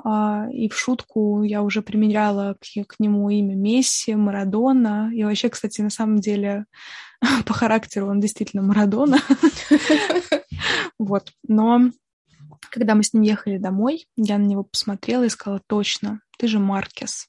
[0.03, 5.09] А, и в шутку я уже примеряла к, к нему имя Месси, Марадона.
[5.13, 6.65] И вообще, кстати, на самом деле
[7.45, 9.17] по характеру он действительно Марадона.
[10.99, 11.31] Вот.
[11.47, 11.89] Но
[12.69, 16.59] когда мы с ним ехали домой, я на него посмотрела и сказала, точно, ты же
[16.59, 17.27] Маркес.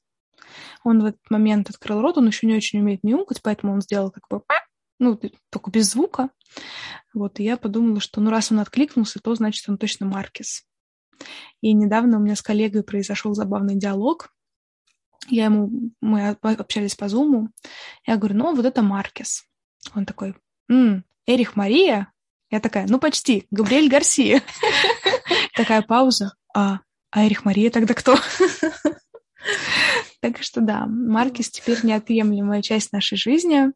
[0.85, 4.11] Он в этот момент открыл рот, он еще не очень умеет мяукать, поэтому он сделал
[4.11, 4.43] как бы
[5.03, 6.31] ну, только без звука.
[7.13, 10.65] Вот, и я подумала, что ну раз он откликнулся, то значит он точно Маркес.
[11.61, 14.33] И недавно у меня с коллегой произошел забавный диалог.
[15.29, 17.51] Я ему, мы общались по зуму.
[18.07, 19.45] Я говорю, ну, вот это Маркес.
[19.95, 20.37] Он такой,
[20.69, 22.13] М, Эрих Мария?
[22.51, 24.41] Я такая, ну, почти, Габриэль Гарсия.
[25.57, 26.35] Такая пауза.
[26.55, 26.81] А,
[27.11, 28.17] а Эрих Мария тогда кто?
[30.23, 33.73] Так что да, Маркис теперь неотъемлемая часть нашей жизни.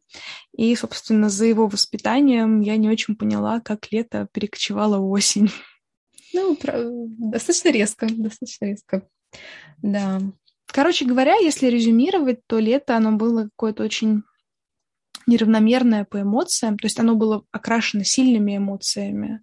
[0.55, 5.51] И, собственно, за его воспитанием я не очень поняла, как лето перекочевало осень.
[6.33, 9.09] Ну, достаточно резко, достаточно резко.
[9.81, 10.21] Да.
[10.67, 14.23] Короче говоря, если резюмировать, то лето, оно было какое-то очень
[15.25, 19.41] неравномерное по эмоциям, то есть оно было окрашено сильными эмоциями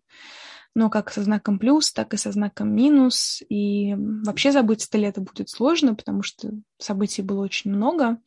[0.74, 3.42] но как со знаком плюс, так и со знаком минус.
[3.48, 8.18] И вообще забыть это лето будет сложно, потому что событий было очень много.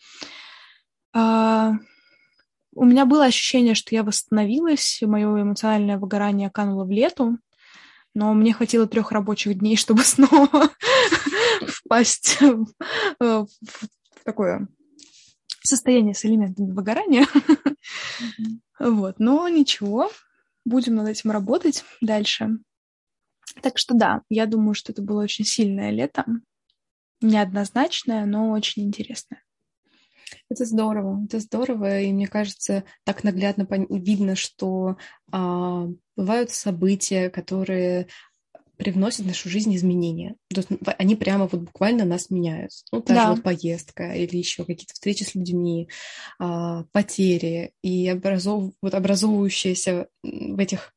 [1.13, 1.73] А,
[2.73, 7.37] у меня было ощущение, что я восстановилась, мое эмоциональное выгорание кануло в лету,
[8.13, 10.69] но мне хватило трех рабочих дней, чтобы снова
[11.67, 12.39] впасть
[13.19, 13.47] в
[14.23, 14.67] такое
[15.63, 17.27] состояние с элементами выгорания.
[18.79, 20.11] Вот, но ничего,
[20.68, 22.59] будем над этим работать дальше.
[23.61, 26.26] Так что да, я думаю, что это было очень сильное лето.
[27.22, 29.41] Неоднозначное, но очень интересное.
[30.49, 34.97] Это здорово, это здорово, и мне кажется, так наглядно видно, что
[35.32, 38.07] а, бывают события, которые
[38.78, 40.36] привносят в нашу жизнь изменения.
[40.49, 42.71] То есть они прямо вот буквально нас меняют.
[42.91, 43.25] Ну, та да.
[43.25, 45.89] же вот поездка или еще какие-то встречи с людьми,
[46.39, 48.71] а, потери и образов...
[48.82, 50.93] вот образовывающиеся в этих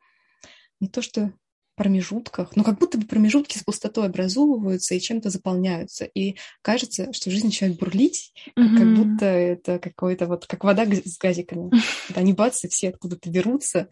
[0.80, 1.32] не то что
[1.80, 6.04] промежутках, но как будто бы промежутки с пустотой образовываются и чем-то заполняются.
[6.04, 8.76] И кажется, что жизнь начинает бурлить, mm-hmm.
[8.76, 11.70] как будто это какой-то вот, как вода с газиками.
[12.06, 13.88] Когда они бац, и все откуда-то берутся.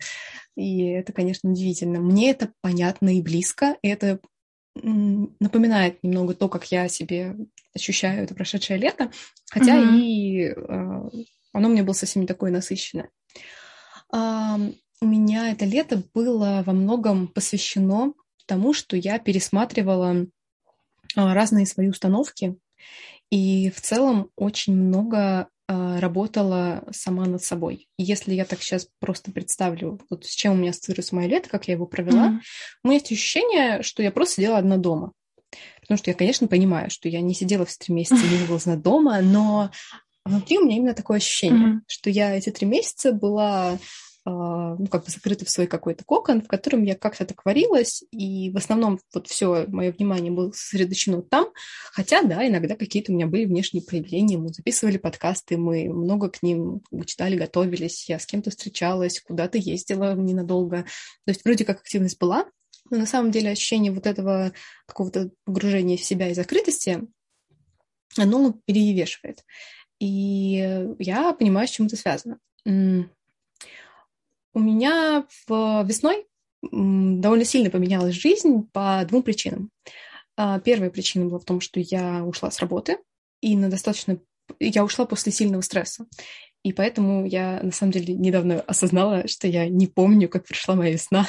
[0.55, 1.99] И это, конечно, удивительно.
[1.99, 3.79] Мне это понятно и близко.
[3.81, 4.21] И это
[4.75, 7.37] напоминает немного то, как я себе
[7.75, 9.11] ощущаю это прошедшее лето,
[9.51, 9.99] хотя mm-hmm.
[9.99, 13.09] и э, оно мне было совсем не такое насыщенное
[15.01, 18.15] у меня это лето было во многом посвящено
[18.47, 20.27] тому, что я пересматривала
[21.15, 22.57] а, разные свои установки
[23.31, 27.89] и в целом очень много а, работала сама над собой.
[27.99, 31.51] И если я так сейчас просто представлю, вот с чем у меня ассоциируется мое лето,
[31.51, 32.41] как я его провела, mm-hmm.
[32.85, 35.13] у меня есть ощущение, что я просто сидела одна дома.
[35.81, 39.21] Потому что я, конечно, понимаю, что я не сидела все три месяца не вылазна дома,
[39.21, 39.71] но
[40.25, 41.81] внутри у меня именно такое ощущение, mm-hmm.
[41.87, 43.79] что я эти три месяца была
[44.29, 48.51] ну, как бы закрыта в свой какой-то кокон, в котором я как-то так варилась, и
[48.51, 51.49] в основном вот все мое внимание было сосредоточено там,
[51.93, 56.43] хотя, да, иногда какие-то у меня были внешние проявления, мы записывали подкасты, мы много к
[56.43, 60.83] ним читали, готовились, я с кем-то встречалась, куда-то ездила ненадолго,
[61.25, 62.47] то есть вроде как активность была,
[62.91, 64.53] но на самом деле ощущение вот этого
[64.87, 67.03] какого-то погружения в себя и закрытости,
[68.17, 69.45] оно перевешивает.
[70.01, 72.39] И я понимаю, с чем это связано.
[74.55, 76.27] У меня в весной
[76.63, 79.71] довольно сильно поменялась жизнь по двум причинам.
[80.37, 82.99] А, первая причина была в том, что я ушла с работы,
[83.41, 84.19] и на достаточно...
[84.59, 86.07] Я ушла после сильного стресса.
[86.65, 90.93] И поэтому я, на самом деле, недавно осознала, что я не помню, как пришла моя
[90.93, 91.27] весна.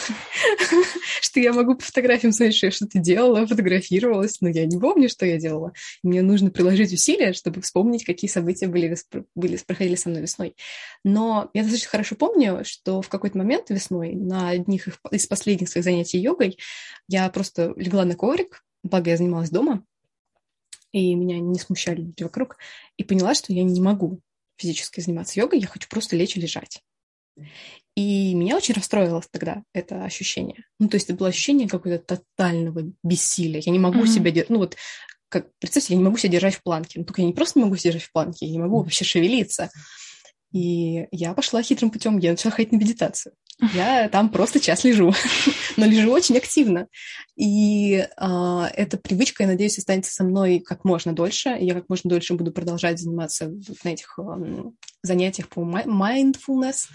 [1.21, 5.09] что я могу по фотографиям смотреть, что я что-то делала, фотографировалась, но я не помню,
[5.09, 5.73] что я делала.
[6.03, 8.97] Мне нужно приложить усилия, чтобы вспомнить, какие события были,
[9.35, 10.55] были, проходили со мной весной.
[11.03, 15.85] Но я достаточно хорошо помню, что в какой-то момент весной на одних из последних своих
[15.85, 16.57] занятий йогой
[17.07, 19.83] я просто легла на коврик, благо я занималась дома,
[20.91, 22.57] и меня не смущали люди вокруг,
[22.97, 24.21] и поняла, что я не могу
[24.59, 26.81] физически заниматься йогой, я хочу просто лечь и лежать.
[27.95, 30.63] И меня очень расстроило тогда это ощущение.
[30.79, 33.61] Ну, то есть это было ощущение какого-то тотального бессилия.
[33.65, 34.07] Я не могу mm-hmm.
[34.07, 34.49] себя держать.
[34.49, 34.77] Ну, вот,
[35.29, 36.99] как, представьте, я не могу себя держать в планке.
[36.99, 39.05] Ну, только я не просто не могу себя держать в планке, я не могу вообще
[39.05, 39.69] шевелиться.
[40.51, 43.33] И я пошла хитрым путем, я начала ходить на медитацию.
[43.73, 45.13] Я там просто час лежу,
[45.77, 46.87] но лежу очень активно.
[47.35, 51.57] И э, эта привычка, я надеюсь, останется со мной как можно дольше.
[51.59, 53.51] Я как можно дольше буду продолжать заниматься
[53.83, 54.63] на этих э,
[55.03, 56.87] занятиях по mindfulness,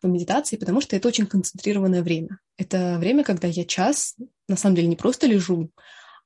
[0.00, 2.38] по медитации, потому что это очень концентрированное время.
[2.56, 4.16] Это время, когда я час,
[4.48, 5.70] на самом деле, не просто лежу,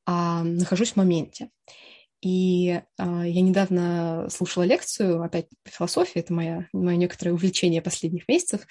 [0.07, 1.51] а нахожусь в моменте.
[2.23, 8.29] И э, я недавно слушала лекцию, опять по философии, это моя, мое некоторое увлечение последних
[8.29, 8.67] месяцев,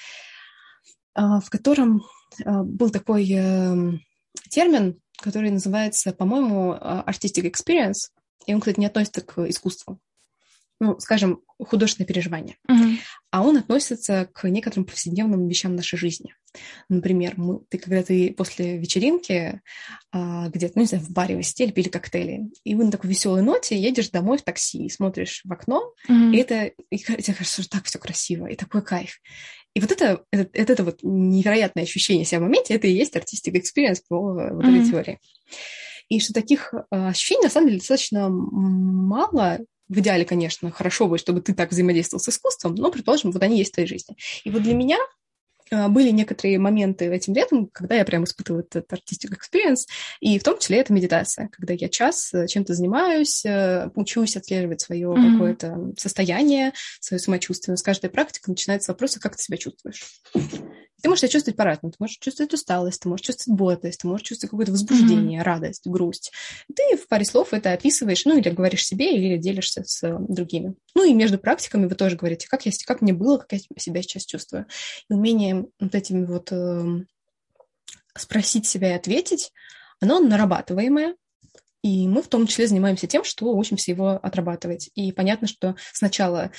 [1.13, 2.01] а, в котором
[2.45, 3.99] а, был такой эм,
[4.49, 8.09] термин, который называется, по-моему, artistic experience,
[8.45, 9.99] и он, кстати, не относится к искусству.
[10.81, 12.97] Ну, скажем, художественное переживание, uh-huh.
[13.29, 16.33] а он относится к некоторым повседневным вещам нашей жизни.
[16.89, 19.61] Например, мы, ты, когда ты после вечеринки
[20.11, 23.11] а, где-то, ну, не знаю, в баре вы сидели, пили коктейли, и вы на такой
[23.11, 26.33] веселой ноте едешь домой в такси, и смотришь в окно, uh-huh.
[26.33, 29.19] и это, и тебе кажется, что так все красиво, и такой кайф.
[29.75, 33.15] И вот это, это, это, это вот невероятное ощущение себя в моменте, это и есть
[33.15, 34.89] артистик experience по вот этой mm-hmm.
[34.89, 35.19] теории.
[36.09, 39.59] И что таких а, ощущений, на самом деле, достаточно мало,
[39.91, 43.57] в идеале, конечно, хорошо бы, чтобы ты так взаимодействовал с искусством, но, предположим, вот они
[43.57, 44.15] есть в твоей жизни.
[44.45, 44.97] И вот для меня
[45.69, 49.87] а, были некоторые моменты этим летом, когда я прям испытывала этот artistic experience,
[50.21, 54.81] и в том числе это медитация, когда я час э, чем-то занимаюсь, э, учусь отслеживать
[54.81, 55.31] свое mm-hmm.
[55.33, 57.75] какое-то состояние, свое самочувствие.
[57.75, 60.03] с каждой практикой начинается с вопроса, как ты себя чувствуешь.
[61.01, 61.91] Ты можешь себя чувствовать по-разному.
[61.91, 65.43] Ты можешь чувствовать усталость, ты можешь чувствовать бодрость, ты можешь чувствовать какое-то возбуждение, mm-hmm.
[65.43, 66.31] радость, грусть.
[66.75, 70.75] Ты в паре слов это описываешь, ну, или говоришь себе, или делишься с э, другими.
[70.95, 74.01] Ну, и между практиками вы тоже говорите, как, я, как мне было, как я себя
[74.01, 74.65] сейчас чувствую.
[75.09, 77.05] И умение вот этими вот э,
[78.15, 79.51] спросить себя и ответить,
[79.99, 81.15] оно нарабатываемое,
[81.83, 84.91] и мы в том числе занимаемся тем, что учимся его отрабатывать.
[84.93, 86.51] И понятно, что сначала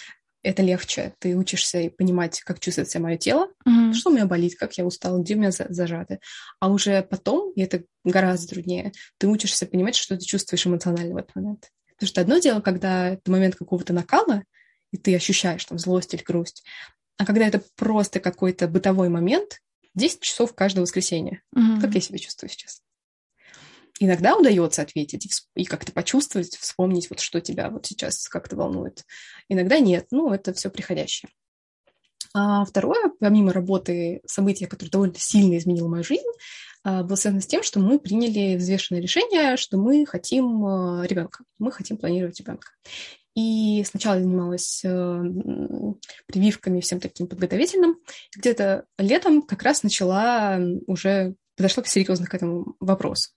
[0.43, 1.15] это легче.
[1.19, 3.93] Ты учишься понимать, как чувствует себя мое тело, mm-hmm.
[3.93, 6.21] что у меня болит, как я устала, где у меня зажаты.
[6.61, 11.19] А уже потом, и это гораздо труднее, ты учишься понимать, что ты чувствуешь эмоционально в
[11.19, 11.71] этот момент.
[11.95, 14.43] Потому что одно дело, когда это момент какого-то накала,
[14.91, 16.65] и ты ощущаешь там злость или грусть,
[17.17, 19.61] а когда это просто какой-то бытовой момент,
[19.95, 21.43] 10 часов каждое воскресенье.
[21.55, 21.81] Mm-hmm.
[21.81, 22.83] Как я себя чувствую сейчас?
[24.01, 29.05] Иногда удается ответить и, как-то почувствовать, вспомнить, вот что тебя вот сейчас как-то волнует.
[29.49, 31.31] Иногда нет, ну, это все приходящее.
[32.35, 36.23] А второе, помимо работы, события, которое довольно сильно изменило мою жизнь,
[36.85, 41.45] а, было связано с тем, что мы приняли взвешенное решение, что мы хотим а, ребенка,
[41.59, 42.69] мы хотим планировать ребенка.
[43.35, 45.23] И сначала я занималась э,
[46.27, 47.97] прививками всем таким подготовительным.
[48.37, 53.31] Где-то летом как раз начала уже подошла серьезно к этому вопросу.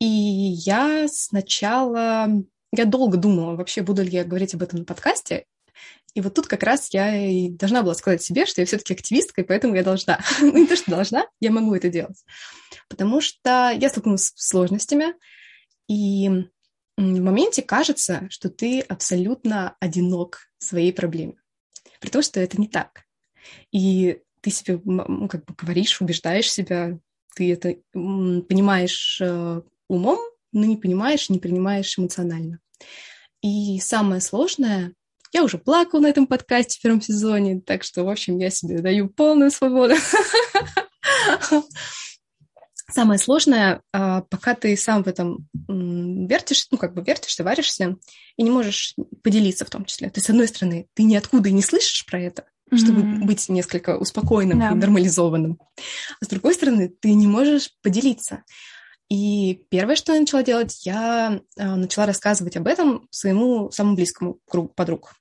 [0.00, 2.28] И я сначала,
[2.72, 5.46] я долго думала, вообще буду ли я говорить об этом на подкасте,
[6.16, 9.42] и вот тут как раз я и должна была сказать себе, что я все-таки активистка,
[9.42, 10.18] и поэтому я должна.
[10.40, 12.24] ну, не то, что должна, я могу это делать.
[12.88, 15.14] Потому что я столкнулась с сложностями,
[15.88, 16.48] и
[16.96, 21.34] в моменте кажется, что ты абсолютно одинок в своей проблеме.
[22.00, 23.02] При том, что это не так.
[23.70, 26.98] И ты себе ну, как бы говоришь, убеждаешь себя,
[27.36, 30.18] ты это понимаешь э, умом,
[30.52, 32.60] но не понимаешь, не принимаешь эмоционально.
[33.42, 34.94] И самое сложное,
[35.32, 38.80] я уже плакала на этом подкасте в первом сезоне, так что, в общем, я себе
[38.80, 39.94] даю полную свободу.
[42.90, 47.96] Самое сложное, а, пока ты сам в этом вертишь, ну, как бы вертишься, варишься,
[48.36, 50.08] и не можешь поделиться в том числе.
[50.08, 52.76] То есть, с одной стороны, ты ниоткуда и не слышишь про это, mm-hmm.
[52.76, 54.70] чтобы быть несколько успокоенным да.
[54.70, 55.58] и нормализованным.
[56.20, 58.42] А с другой стороны, ты не можешь поделиться.
[59.08, 64.40] И первое, что я начала делать, я а, начала рассказывать об этом своему самому близкому
[64.48, 65.14] кругу подруг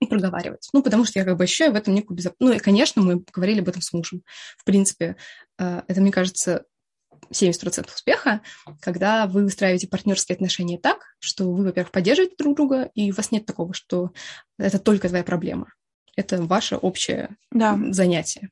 [0.00, 0.68] и проговаривать.
[0.72, 2.40] Ну, потому что я как бы ощущаю в этом некую безопасность.
[2.40, 4.22] Ну, и, конечно, мы говорили об этом с мужем.
[4.56, 5.16] В принципе,
[5.58, 6.66] а, это, мне кажется,
[7.32, 8.42] 70% успеха,
[8.80, 13.32] когда вы выстраиваете партнерские отношения так, что вы, во-первых, поддерживаете друг друга, и у вас
[13.32, 14.12] нет такого, что
[14.56, 15.66] это только твоя проблема
[16.18, 17.78] это ваше общее да.
[17.90, 18.50] занятие.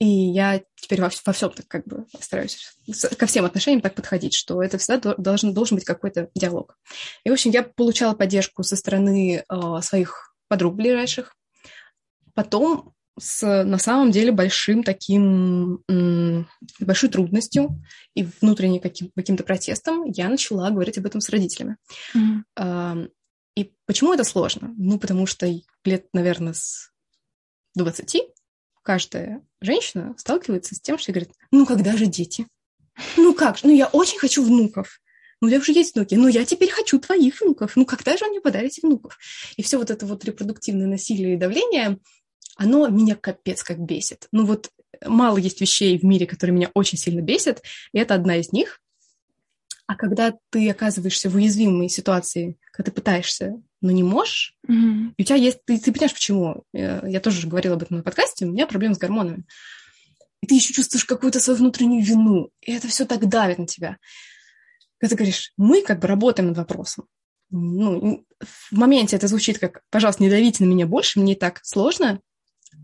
[0.00, 2.74] И я теперь во, во всем так как бы стараюсь
[3.16, 6.76] ко всем отношениям так подходить, что это всегда должен, должен быть какой-то диалог.
[7.24, 11.36] И, в общем, я получала поддержку со стороны э, своих подруг ближайших.
[12.34, 15.84] Потом с на самом деле большим таким,
[16.80, 17.80] большой трудностью
[18.14, 21.76] и внутренним каким, каким-то протестом я начала говорить об этом с родителями.
[22.16, 23.08] Mm-hmm.
[23.56, 24.74] И почему это сложно?
[24.76, 25.46] Ну, потому что
[25.84, 26.90] лет, наверное, с
[27.74, 28.22] 20
[28.82, 32.46] каждая женщина сталкивается с тем, что говорит, ну, когда же дети?
[33.16, 33.66] Ну как же?
[33.66, 35.00] Ну, я очень хочу внуков.
[35.40, 36.14] Ну, у тебя уже есть внуки.
[36.14, 37.76] Ну, я теперь хочу твоих внуков.
[37.76, 39.18] Ну, когда же вы мне подарите внуков?
[39.56, 41.98] И все вот это вот репродуктивное насилие и давление,
[42.56, 44.28] оно меня капец как бесит.
[44.30, 44.70] Ну, вот
[45.04, 48.80] мало есть вещей в мире, которые меня очень сильно бесят, и это одна из них.
[49.92, 55.12] А когда ты оказываешься в уязвимой ситуации, когда ты пытаешься, но не можешь, mm-hmm.
[55.18, 55.58] и у тебя есть...
[55.66, 56.64] Ты, ты понимаешь, почему?
[56.72, 59.44] Я, я тоже говорила об этом на подкасте, у меня проблемы с гормонами.
[60.40, 63.98] И ты еще чувствуешь какую-то свою внутреннюю вину, и это все так давит на тебя.
[64.96, 67.04] Когда ты говоришь, мы как бы работаем над вопросом.
[67.50, 71.60] Ну, в моменте это звучит как, пожалуйста, не давите на меня больше, мне и так
[71.62, 72.18] сложно,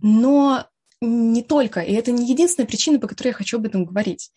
[0.02, 0.66] но
[1.00, 4.30] не только, и это не единственная причина, по которой я хочу об этом говорить.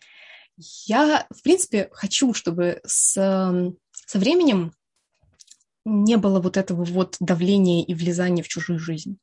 [0.86, 4.72] Я, в принципе, хочу, чтобы с, со временем
[5.84, 9.18] не было вот этого вот давления и влезания в чужую жизнь.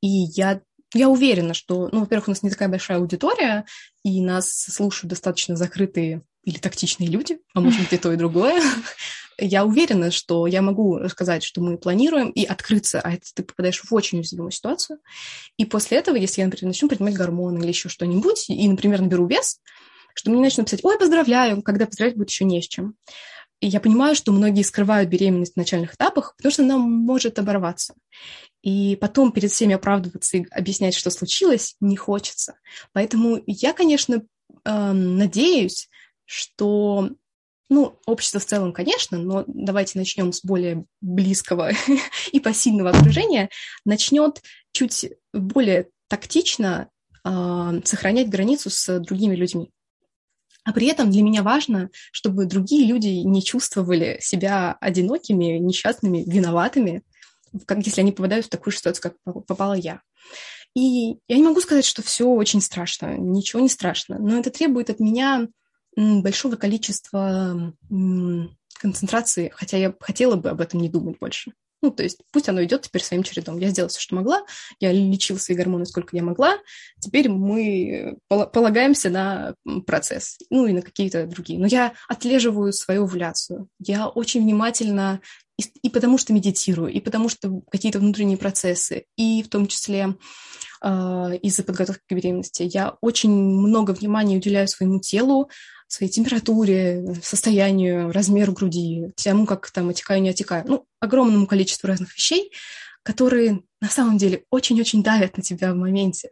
[0.00, 0.62] И я,
[0.94, 3.66] я уверена, что, ну, во-первых, у нас не такая большая аудитория,
[4.02, 8.62] и нас слушают достаточно закрытые или тактичные люди, а может быть и то, и другое.
[9.38, 13.82] Я уверена, что я могу рассказать, что мы планируем, и открыться, а это ты попадаешь
[13.82, 14.98] в очень уязвимую ситуацию.
[15.58, 19.26] И после этого, если я, например, начну принимать гормоны или еще что-нибудь, и, например, наберу
[19.26, 19.60] вес,
[20.16, 22.94] что мне начнут писать, ой, поздравляю, когда поздравлять будет еще не с чем.
[23.60, 27.94] И я понимаю, что многие скрывают беременность в начальных этапах, потому что она может оборваться.
[28.62, 32.58] И потом перед всеми оправдываться и объяснять, что случилось, не хочется.
[32.92, 34.22] Поэтому я, конечно,
[34.64, 35.88] эм, надеюсь,
[36.24, 37.10] что
[37.68, 41.70] ну, общество в целом, конечно, но давайте начнем с более близкого
[42.32, 43.48] и пассивного окружения,
[43.84, 44.42] начнет
[44.72, 46.90] чуть более тактично
[47.24, 49.72] э, сохранять границу с другими людьми.
[50.66, 57.02] А при этом для меня важно, чтобы другие люди не чувствовали себя одинокими, несчастными, виноватыми,
[57.66, 60.02] как если они попадают в такую ситуацию, как попала я.
[60.74, 64.90] И я не могу сказать, что все очень страшно, ничего не страшно, но это требует
[64.90, 65.46] от меня
[65.96, 67.72] большого количества
[68.78, 71.52] концентрации, хотя я хотела бы об этом не думать больше.
[71.82, 73.58] Ну, то есть пусть оно идет теперь своим чередом.
[73.58, 74.44] Я сделала все, что могла,
[74.80, 76.58] я лечила свои гормоны сколько я могла,
[77.00, 79.54] теперь мы полагаемся на
[79.86, 81.58] процесс, ну и на какие-то другие.
[81.58, 83.68] Но я отслеживаю свою овуляцию.
[83.78, 85.20] Я очень внимательно
[85.82, 90.14] и потому что медитирую, и потому что какие-то внутренние процессы, и в том числе
[90.82, 90.88] э,
[91.42, 92.68] из-за подготовки к беременности.
[92.70, 95.50] Я очень много внимания уделяю своему телу,
[95.88, 100.64] своей температуре, состоянию, размеру груди, тому, как там отекаю, не отекаю.
[100.66, 102.52] Ну, огромному количеству разных вещей,
[103.02, 106.30] которые на самом деле очень-очень давят на тебя в моменте.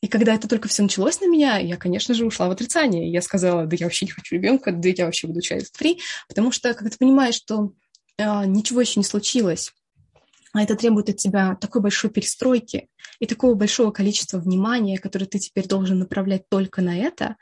[0.00, 3.10] И когда это только все началось на меня, я, конечно же, ушла в отрицание.
[3.10, 6.50] Я сказала, да я вообще не хочу ребенка, да я вообще буду child free, потому
[6.50, 7.72] что, когда ты понимаешь, что
[8.18, 9.72] э, ничего еще не случилось,
[10.52, 12.88] а это требует от тебя такой большой перестройки
[13.18, 17.36] и такого большого количества внимания, которое ты теперь должен направлять только на это,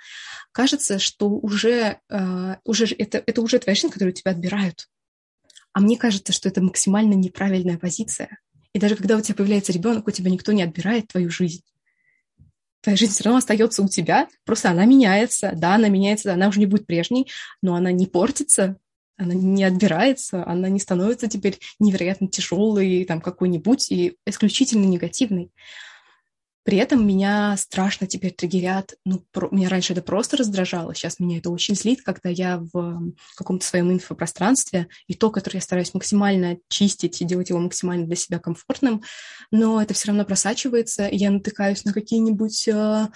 [0.53, 4.89] кажется, что уже, э, уже это, это уже твоя жизнь, которую тебя отбирают.
[5.73, 8.39] А мне кажется, что это максимально неправильная позиция.
[8.73, 11.63] И даже когда у тебя появляется ребенок, у тебя никто не отбирает твою жизнь.
[12.83, 15.53] Твоя жизнь все равно остается у тебя, просто она меняется.
[15.55, 17.29] Да, она меняется, она уже не будет прежней,
[17.61, 18.79] но она не портится,
[19.21, 25.51] она не отбирается, она не становится теперь невероятно тяжелой, там какой-нибудь и исключительно негативной.
[26.63, 28.95] При этом меня страшно теперь триггерят.
[29.05, 29.49] Ну, про...
[29.51, 33.91] меня раньше это просто раздражало, сейчас меня это очень злит, когда я в каком-то своем
[33.93, 39.03] инфопространстве, и то, которое я стараюсь максимально чистить и делать его максимально для себя комфортным,
[39.51, 43.09] но это все равно просачивается, и я натыкаюсь на какие-нибудь э,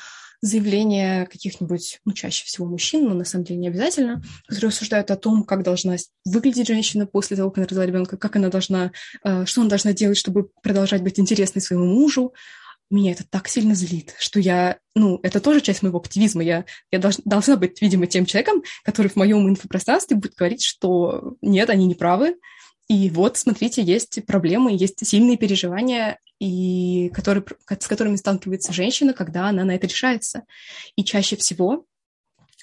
[0.44, 5.16] заявления каких-нибудь, ну, чаще всего мужчин, но на самом деле не обязательно, которые рассуждают о
[5.16, 8.92] том, как должна выглядеть женщина после того, как она родила ребенка, как она должна,
[9.24, 12.34] э, что она должна делать, чтобы продолжать быть интересной своему мужу.
[12.90, 16.44] Меня это так сильно злит, что я, ну, это тоже часть моего активизма.
[16.44, 21.36] Я, я долж, должна быть, видимо, тем человеком, который в моем инфопространстве будет говорить, что
[21.40, 22.36] нет, они не правы,
[22.88, 29.48] и вот, смотрите, есть проблемы, есть сильные переживания, и которые, с которыми сталкивается женщина, когда
[29.48, 30.42] она на это решается.
[30.96, 31.86] И чаще всего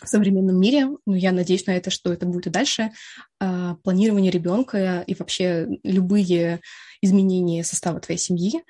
[0.02, 2.92] в современном мире, ну, я надеюсь на это, что это будет и дальше,
[3.40, 6.62] а, планирование ребенка и вообще любые
[7.02, 8.64] изменения состава твоей семьи,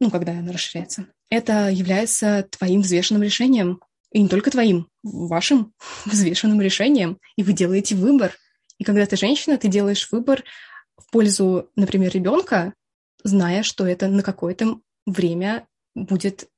[0.00, 3.80] ну, когда она расширяется, это является твоим взвешенным решением.
[4.12, 5.72] И не только твоим, вашим
[6.04, 7.18] взвешенным решением.
[7.36, 8.32] И вы делаете выбор.
[8.84, 10.44] Когда ты женщина, ты делаешь выбор
[10.96, 12.74] в пользу, например, ребенка,
[13.22, 16.48] зная, что это на какое-то время будет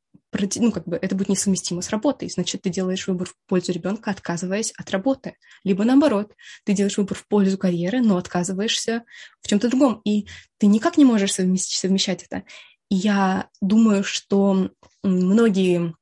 [0.57, 2.29] ну, как бы это будет несовместимо с работой.
[2.29, 5.37] Значит, ты делаешь выбор в пользу ребенка, отказываясь от работы.
[5.65, 9.05] Либо наоборот, ты делаешь выбор в пользу карьеры, но отказываешься
[9.41, 10.01] в чем-то другом.
[10.05, 10.27] И
[10.59, 12.45] ты никак не можешь совместить, совмещать это.
[12.91, 14.71] И я думаю, что
[15.03, 15.95] многие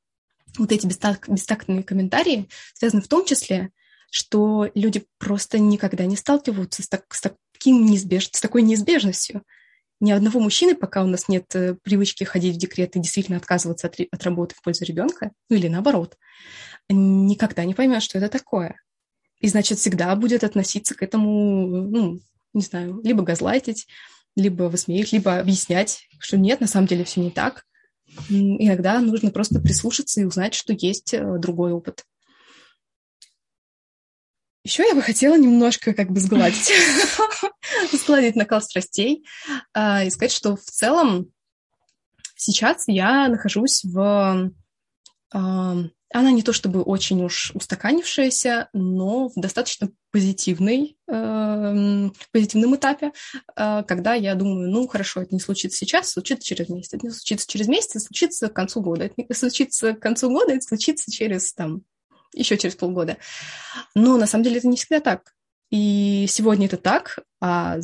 [0.58, 3.70] вот эти бестак, бестактные комментарии связаны в том числе,
[4.14, 8.28] что люди просто никогда не сталкиваются с, так, с таким неизбеж...
[8.30, 9.42] с такой неизбежностью
[9.98, 13.88] ни одного мужчины, пока у нас нет э, привычки ходить в декрет и действительно отказываться
[13.88, 16.16] от, от работы в пользу ребенка, ну или наоборот,
[16.88, 18.76] никогда не поймет, что это такое.
[19.40, 22.20] И значит, всегда будет относиться к этому, ну,
[22.52, 23.88] не знаю, либо газлайтить,
[24.36, 27.64] либо высмеять, либо объяснять, что нет, на самом деле все не так.
[28.28, 32.04] Иногда нужно просто прислушаться и узнать, что есть э, другой опыт.
[34.64, 36.72] Еще я бы хотела немножко как бы сгладить,
[37.92, 39.26] сгладить накал страстей
[39.74, 41.26] а, и сказать, что в целом
[42.34, 44.50] сейчас я нахожусь в
[45.32, 45.76] а,
[46.14, 53.10] она не то чтобы очень уж устаканившаяся, но в достаточно позитивной, э, позитивном этапе,
[53.56, 57.48] когда я думаю, ну хорошо, это не случится сейчас, случится через месяц, это не случится
[57.48, 61.10] через месяц, это случится к концу года, это не случится к концу года, это случится
[61.10, 61.82] через там
[62.34, 63.16] еще через полгода.
[63.94, 65.34] Но на самом деле это не всегда так.
[65.70, 67.78] И сегодня это так, а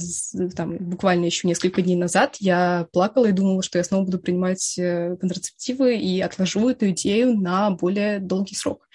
[0.54, 4.78] там, буквально еще несколько дней назад я плакала и думала, что я снова буду принимать
[4.78, 8.88] э, контрацептивы и отложу эту идею на более долгий срок.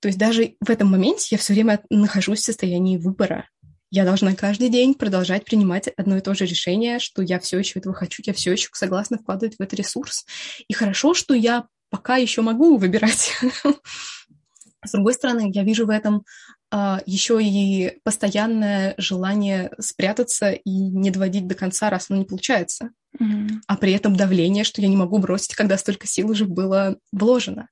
[0.00, 3.48] То есть даже в этом моменте я все время нахожусь в состоянии выбора.
[3.90, 7.78] Я должна каждый день продолжать принимать одно и то же решение, что я все еще
[7.78, 10.24] этого хочу, я все еще согласна вкладывать в этот ресурс.
[10.68, 13.32] И хорошо, что я пока еще могу выбирать.
[14.86, 16.24] С другой стороны, я вижу в этом
[16.70, 22.90] а, еще и постоянное желание спрятаться и не доводить до конца, раз оно не получается.
[23.20, 23.48] Mm-hmm.
[23.66, 27.68] А при этом давление, что я не могу бросить, когда столько сил уже было вложено.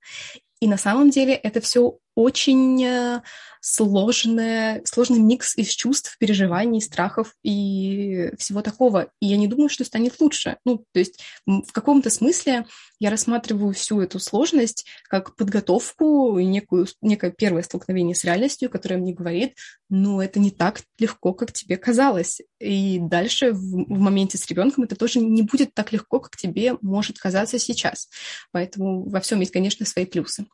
[0.60, 3.20] И на самом деле это все очень
[3.64, 9.08] сложное, сложный микс из чувств, переживаний, страхов и всего такого.
[9.20, 10.58] И я не думаю, что станет лучше.
[10.66, 12.66] Ну, то есть в каком-то смысле
[12.98, 18.98] я рассматриваю всю эту сложность как подготовку и некую, некое первое столкновение с реальностью, которое
[18.98, 19.54] мне говорит,
[19.88, 22.42] ну, это не так легко, как тебе казалось.
[22.60, 26.76] И дальше в, в моменте с ребенком это тоже не будет так легко, как тебе
[26.82, 28.10] может казаться сейчас.
[28.52, 30.44] Поэтому во всем есть, конечно, свои плюсы.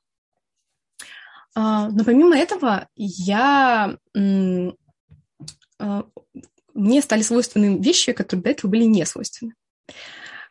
[1.54, 3.96] А, но помимо этого, я
[5.80, 6.04] а,
[6.74, 9.54] мне стали свойственны вещи, которые до этого были не свойственны.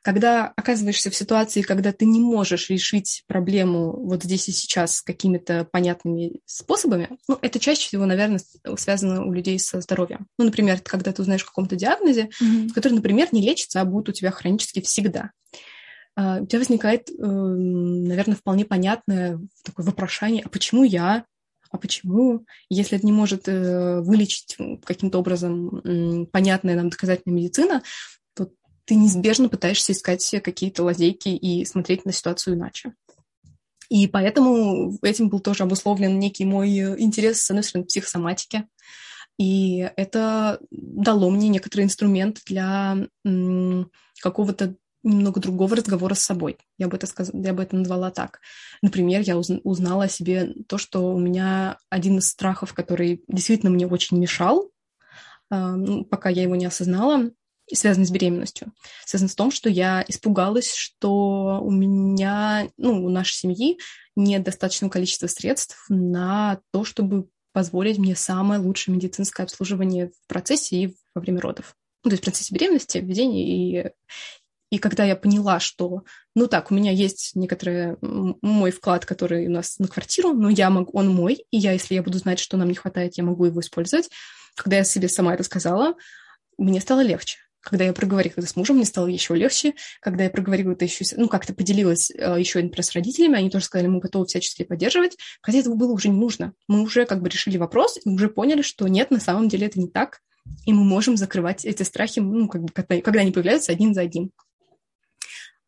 [0.01, 5.67] Когда оказываешься в ситуации, когда ты не можешь решить проблему вот здесь и сейчас какими-то
[5.69, 8.39] понятными способами, ну, это чаще всего, наверное,
[8.77, 10.27] связано у людей со здоровьем.
[10.37, 12.69] Ну, например, когда ты узнаешь о каком-то диагнозе, mm-hmm.
[12.69, 15.31] который, например, не лечится, а будет у тебя хронически всегда.
[16.41, 21.25] У тебя возникает, эм, наверное, вполне понятное такое вопрошание, а почему я?
[21.71, 27.83] А почему, если это не может э, вылечить каким-то образом понятная нам доказательная медицина,
[28.33, 28.49] то
[28.85, 32.93] ты неизбежно пытаешься искать какие-то лазейки и смотреть на ситуацию иначе.
[33.89, 38.67] И поэтому этим был тоже обусловлен некий мой интерес, с одной стороны, к психосоматике.
[39.37, 42.97] И это дало мне некоторый инструмент для
[44.21, 44.75] какого-то
[45.09, 46.57] немного другого разговора с собой.
[46.77, 47.31] Я бы это, сказ...
[47.33, 48.39] я бы это назвала так.
[48.81, 49.49] Например, я уз...
[49.63, 54.71] узнала о себе то, что у меня один из страхов, который действительно мне очень мешал,
[55.51, 55.75] э,
[56.09, 57.31] пока я его не осознала,
[57.73, 58.73] связан с беременностью.
[59.05, 63.79] Связан с том, что я испугалась, что у меня, ну, у нашей семьи
[64.15, 70.75] нет достаточного количества средств на то, чтобы позволить мне самое лучшее медицинское обслуживание в процессе
[70.75, 71.75] и во время родов.
[72.03, 73.91] Ну, то есть в процессе беременности, введения и,
[74.69, 76.03] и когда я поняла, что,
[76.35, 80.69] ну так, у меня есть некоторый мой вклад, который у нас на квартиру, но я
[80.69, 83.45] могу, он мой, и я, если я буду знать, что нам не хватает, я могу
[83.45, 84.09] его использовать.
[84.55, 85.95] Когда я себе сама это сказала,
[86.57, 87.37] мне стало легче.
[87.61, 89.73] Когда я проговорила это с мужем, мне стало еще легче.
[90.01, 93.65] Когда я проговорила это еще, ну, как-то поделилась э, еще, например, с родителями, они тоже
[93.65, 96.53] сказали, мы готовы всячески поддерживать, хотя этого было уже не нужно.
[96.67, 99.79] Мы уже как бы решили вопрос и уже поняли, что нет, на самом деле это
[99.79, 100.21] не так,
[100.65, 104.01] и мы можем закрывать эти страхи, ну, как бы, когда, когда они появляются один за
[104.01, 104.31] одним.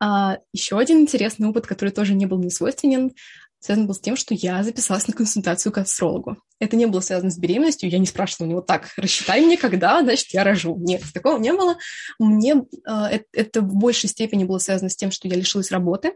[0.03, 3.11] А еще один интересный опыт, который тоже не был мне свойственен,
[3.59, 6.37] связан был с тем, что я записалась на консультацию к астрологу.
[6.59, 10.01] Это не было связано с беременностью, я не спрашивала у него, так, рассчитай мне, когда,
[10.01, 10.75] значит, я рожу.
[10.79, 11.77] Нет, такого не было.
[12.17, 16.13] Мне э, это, в большей степени было связано с тем, что я лишилась работы,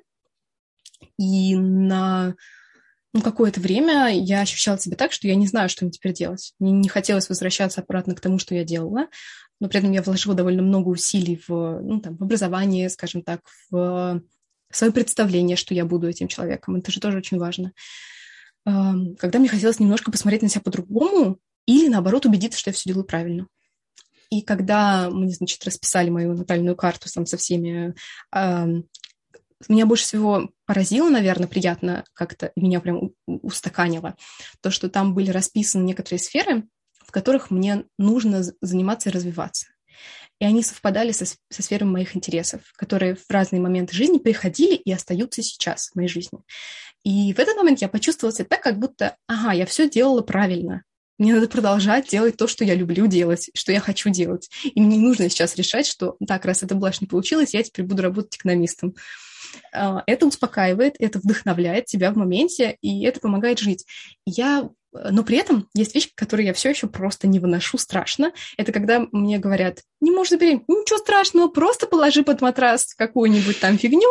[1.19, 2.33] и на
[3.13, 6.53] ну, какое-то время я ощущала себя так, что я не знаю, что мне теперь делать.
[6.59, 9.07] Мне не хотелось возвращаться обратно к тому, что я делала
[9.59, 13.41] но при этом я вложила довольно много усилий в, ну, там, в образование, скажем так,
[13.69, 14.21] в
[14.71, 16.75] свое представление, что я буду этим человеком.
[16.75, 17.71] Это же тоже очень важно.
[18.65, 23.05] Когда мне хотелось немножко посмотреть на себя по-другому или, наоборот, убедиться, что я все делаю
[23.05, 23.47] правильно.
[24.29, 27.95] И когда мы, значит, расписали мою натальную карту там, со всеми
[29.69, 34.15] меня больше всего поразило, наверное, приятно как-то, меня прям устаканило,
[34.61, 36.67] то, что там были расписаны некоторые сферы,
[37.07, 39.67] в которых мне нужно заниматься и развиваться.
[40.39, 44.91] И они совпадали со, со сферой моих интересов, которые в разные моменты жизни приходили и
[44.91, 46.39] остаются сейчас в моей жизни.
[47.03, 50.83] И в этот момент я почувствовала себя так, как будто, ага, я все делала правильно.
[51.17, 54.49] Мне надо продолжать делать то, что я люблю делать, что я хочу делать.
[54.63, 57.85] И мне не нужно сейчас решать, что так, раз эта блажь не получилась, я теперь
[57.85, 58.95] буду работать экономистом.
[59.71, 63.85] А, это успокаивает, это вдохновляет тебя в моменте, и это помогает жить.
[64.25, 64.69] Я
[65.11, 68.31] но при этом есть вещь, которую я все еще просто не выношу страшно.
[68.57, 70.67] Это когда мне говорят, не можешь забеременеть.
[70.67, 74.09] Ничего страшного, просто положи под матрас какую-нибудь там фигню,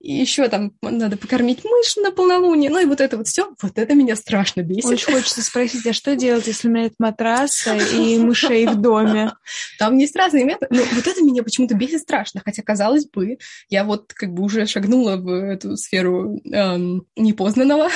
[0.00, 3.78] и еще там надо покормить мышь на полнолуние, ну и вот это вот все, вот
[3.78, 4.90] это меня страшно бесит.
[4.90, 9.32] Очень хочется спросить, а что делать, если у меня нет матраса и мышей в доме?
[9.78, 13.84] Там есть разные методы, но вот это меня почему-то бесит страшно, хотя, казалось бы, я
[13.84, 17.88] вот как бы уже шагнула в эту сферу эм, непознанного.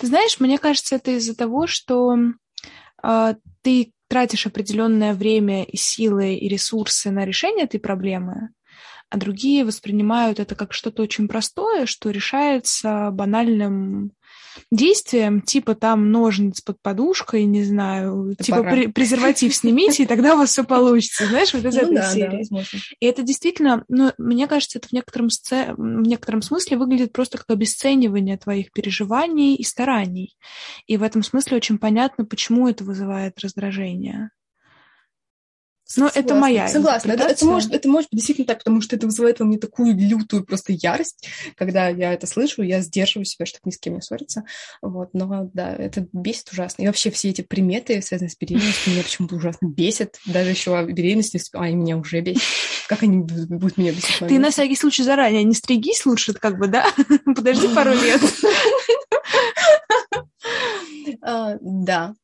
[0.00, 2.16] Ты знаешь, мне кажется, это из-за того, что
[3.02, 8.50] э, ты тратишь определенное время и силы и ресурсы на решение этой проблемы,
[9.10, 14.12] а другие воспринимают это как что-то очень простое, что решается банальным
[14.70, 20.34] действием, типа там ножниц под подушкой, не знаю, это типа при, презерватив снимите, и тогда
[20.34, 22.46] у вас все получится, знаешь, вот из ну, этой да, серии.
[22.50, 22.62] Да,
[23.00, 25.74] и это действительно, ну, мне кажется, это в некотором, сце...
[25.76, 30.36] в некотором смысле выглядит просто как обесценивание твоих переживаний и стараний.
[30.86, 34.30] И в этом смысле очень понятно, почему это вызывает раздражение.
[35.96, 37.12] Но ну, это моя Согласна.
[37.12, 39.96] Это, это, может, это может быть действительно так, потому что это вызывает во мне такую
[39.96, 41.26] лютую просто ярость,
[41.56, 44.44] когда я это слышу, я сдерживаю себя, чтобы ни с кем не ссориться.
[44.82, 45.10] Вот.
[45.14, 46.82] Но да, это бесит ужасно.
[46.82, 50.18] И вообще все эти приметы, связанные с беременностью, меня почему-то ужасно бесит.
[50.26, 52.42] Даже еще о беременности, а они меня уже бесят.
[52.86, 54.18] Как они будут меня бесить?
[54.18, 56.86] Ты на всякий случай заранее не стригись лучше, как бы, да?
[57.24, 58.20] Подожди пару лет.
[61.20, 62.14] А, да.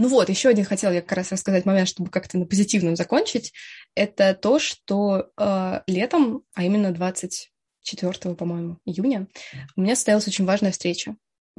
[0.00, 3.52] Ну вот, еще один хотела я как раз рассказать момент, чтобы как-то на позитивном закончить.
[3.94, 9.28] Это то, что э, летом, а именно 24, по-моему, июня,
[9.76, 11.16] у меня состоялась очень важная встреча.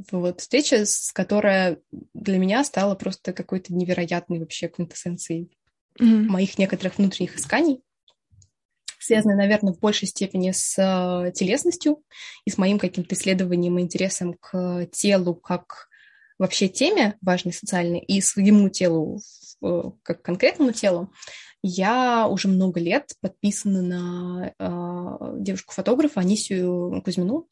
[0.09, 1.77] Вот встреча, с которая
[2.15, 5.51] для меня стала просто какой-то невероятной вообще квинтэссенцией
[5.99, 6.23] mm-hmm.
[6.23, 7.83] моих некоторых внутренних исканий,
[8.97, 12.01] связанной, наверное, в большей степени с э, телесностью
[12.45, 15.90] и с моим каким-то исследованием и интересом к телу как
[16.41, 19.21] вообще теме важной социальной и своему телу,
[20.03, 21.13] как конкретному телу,
[21.61, 27.47] я уже много лет подписана на э, девушку-фотографа Анисию Кузьмину,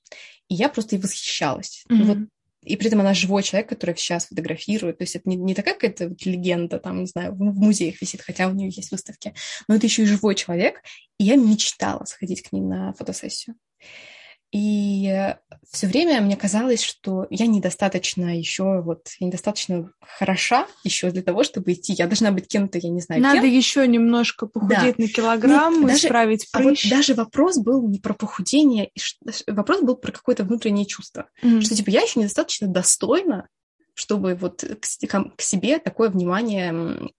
[0.47, 1.85] и я просто и восхищалась.
[1.87, 2.03] Mm-hmm.
[2.03, 2.17] Вот,
[2.63, 4.97] и при этом она живой человек, который сейчас фотографирует.
[4.97, 8.01] То есть это не, не такая какая-то вот легенда, там, не знаю, в, в музеях
[8.01, 9.35] висит, хотя у нее есть выставки,
[9.67, 10.81] но это еще и живой человек,
[11.19, 13.55] и я мечтала сходить к ней на фотосессию.
[14.51, 15.35] И
[15.71, 21.43] все время мне казалось, что я недостаточно еще, вот, я недостаточно хороша еще для того,
[21.43, 21.93] чтобы идти.
[21.93, 23.51] Я должна быть кем-то, я не знаю, Надо кем.
[23.51, 25.03] еще немножко похудеть да.
[25.03, 26.65] на килограмм, ну, исправить прыщ.
[26.65, 28.89] А вот даже вопрос был не про похудение,
[29.45, 31.29] вопрос был про какое-то внутреннее чувство.
[31.43, 31.61] Mm.
[31.61, 33.47] Что, типа, я еще недостаточно достойна,
[33.93, 36.73] чтобы вот к, к себе такое внимание,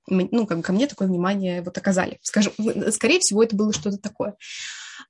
[0.09, 2.19] ну, как ко мне такое внимание вот оказали.
[2.23, 2.53] Скажем,
[2.91, 4.35] скорее всего, это было что-то такое.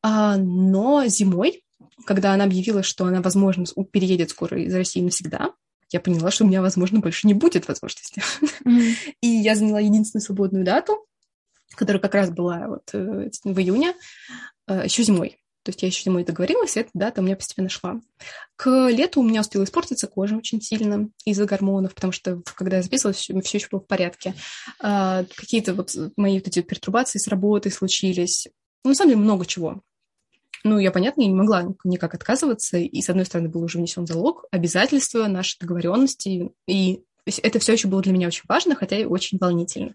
[0.03, 1.63] А, но зимой
[2.05, 5.53] когда она объявила, что она, возможно, переедет скоро из России навсегда,
[5.91, 8.23] я поняла, что у меня, возможно, больше не будет возможности.
[8.65, 8.95] Mm-hmm.
[9.23, 11.05] И я заняла единственную свободную дату,
[11.75, 13.95] которая как раз была вот э, в июне,
[14.69, 15.41] э, еще зимой.
[15.63, 18.01] То есть я еще зимой договорилась, и эта дата у меня постепенно шла.
[18.57, 22.83] К лету у меня успела испортиться кожа очень сильно из-за гормонов, потому что когда я
[22.83, 24.35] записывалась, все, все еще было в порядке.
[24.81, 28.49] А, какие-то вот мои вот эти пертурбации с работой случились.
[28.85, 29.83] Ну, на самом деле много чего.
[30.63, 34.07] Ну, я, понятно, я не могла никак отказываться, и, с одной стороны, был уже внесен
[34.07, 37.03] залог, обязательства, наши договоренности, и
[37.43, 39.95] это все еще было для меня очень важно, хотя и очень волнительно.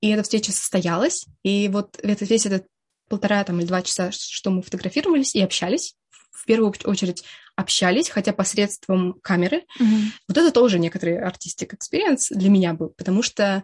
[0.00, 2.66] И эта встреча состоялась, и вот весь этот
[3.08, 5.94] полтора там, или два часа, что мы фотографировались и общались,
[6.30, 7.22] в первую очередь
[7.54, 9.64] общались, хотя посредством камеры.
[9.80, 10.02] Mm-hmm.
[10.28, 13.62] Вот это тоже некоторый artistic experience для меня был, потому что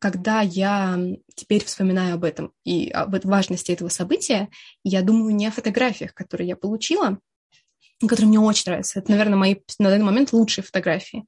[0.00, 0.98] когда я
[1.34, 4.48] теперь вспоминаю об этом и об важности этого события,
[4.82, 7.20] я думаю не о фотографиях, которые я получила,
[8.00, 8.98] которые мне очень нравятся.
[8.98, 11.26] Это, наверное, мои на данный момент лучшие фотографии,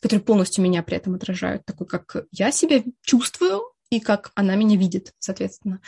[0.00, 4.76] которые полностью меня при этом отражают, такой, как я себя чувствую и как она меня
[4.76, 5.80] видит, соответственно.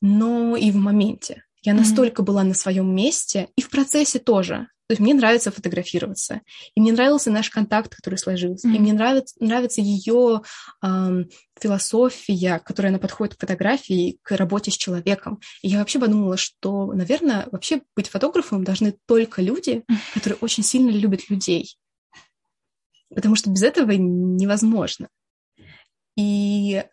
[0.00, 1.44] Но и в моменте.
[1.64, 2.26] Я настолько mm-hmm.
[2.26, 4.68] была на своем месте, и в процессе тоже.
[4.86, 6.42] То есть мне нравится фотографироваться,
[6.74, 8.76] и мне нравился наш контакт, который сложился, mm-hmm.
[8.76, 10.42] и мне нравится, нравится ее
[10.82, 15.40] эм, философия, которая она подходит к фотографии, к работе с человеком.
[15.62, 20.90] И я вообще подумала, что, наверное, вообще быть фотографом должны только люди, которые очень сильно
[20.90, 21.78] любят людей,
[23.08, 25.08] потому что без этого невозможно.
[26.14, 26.84] И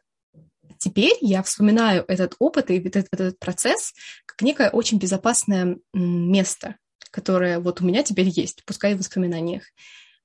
[0.81, 3.93] теперь я вспоминаю этот опыт и этот, этот процесс
[4.25, 6.75] как некое очень безопасное место,
[7.11, 9.63] которое вот у меня теперь есть, пускай в воспоминаниях.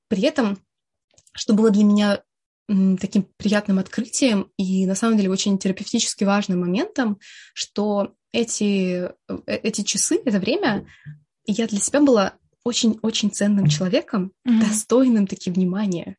[0.09, 0.59] При этом,
[1.35, 2.23] что было для меня
[2.99, 7.21] таким приятным открытием и на самом деле очень терапевтически важным моментом,
[7.55, 10.87] что эти, э, эти часы, это время,
[11.47, 12.35] я для себя была
[12.65, 14.61] очень-очень ценным человеком, mm-hmm.
[14.61, 16.17] достойным таки внимания.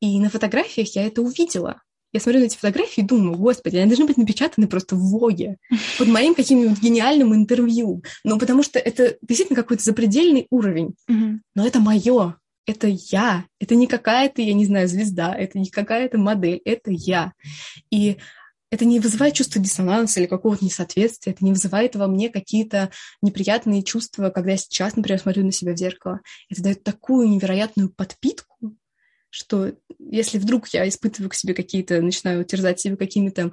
[0.00, 1.82] И на фотографиях я это увидела.
[2.14, 5.56] Я смотрю на эти фотографии и думаю, господи, они должны быть напечатаны просто в Воге,
[5.98, 8.04] под моим каким-нибудь гениальным интервью.
[8.22, 10.94] Ну, потому что это действительно какой-то запредельный уровень.
[11.56, 12.36] Но это мое,
[12.66, 17.32] это я, это не какая-то, я не знаю, звезда, это не какая-то модель, это я.
[17.90, 18.18] И
[18.70, 22.90] это не вызывает чувство диссонанса или какого-то несоответствия, это не вызывает во мне какие-то
[23.22, 26.20] неприятные чувства, когда я сейчас, например, смотрю на себя в зеркало.
[26.48, 28.53] Это дает такую невероятную подпитку,
[29.34, 33.52] что если вдруг я испытываю к себе какие-то, начинаю терзать себе какими-то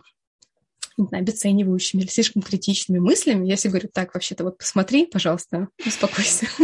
[0.97, 6.47] не знаю, обесценивающими или слишком критичными мыслями, если говорю, так, вообще-то вот посмотри, пожалуйста, успокойся.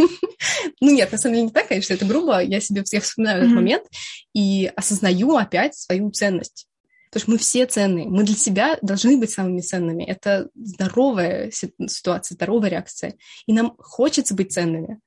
[0.80, 2.40] Ну нет, на самом деле не так, конечно, это грубо.
[2.40, 3.84] Я себе я вспоминаю этот момент
[4.32, 6.68] и осознаю опять свою ценность.
[7.10, 8.06] Потому что мы все ценные.
[8.06, 10.04] Мы для себя должны быть самыми ценными.
[10.04, 13.14] Это здоровая ситуация, здоровая реакция.
[13.46, 15.00] И нам хочется быть ценными.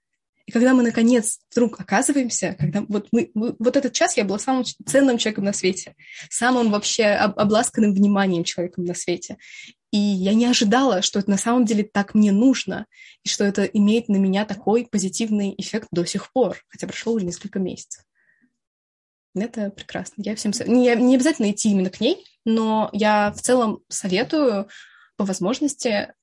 [0.45, 4.39] И когда мы, наконец, вдруг оказываемся, когда вот мы, мы вот этот час я была
[4.39, 5.95] самым ценным человеком на свете,
[6.29, 9.37] самым вообще об, обласканным вниманием человеком на свете.
[9.91, 12.87] И я не ожидала, что это на самом деле так мне нужно,
[13.23, 17.25] и что это имеет на меня такой позитивный эффект до сих пор, хотя прошло уже
[17.25, 18.03] несколько месяцев.
[19.35, 20.21] Это прекрасно.
[20.23, 24.67] Я всем не, не обязательно идти именно к ней, но я в целом советую
[25.15, 26.13] по возможности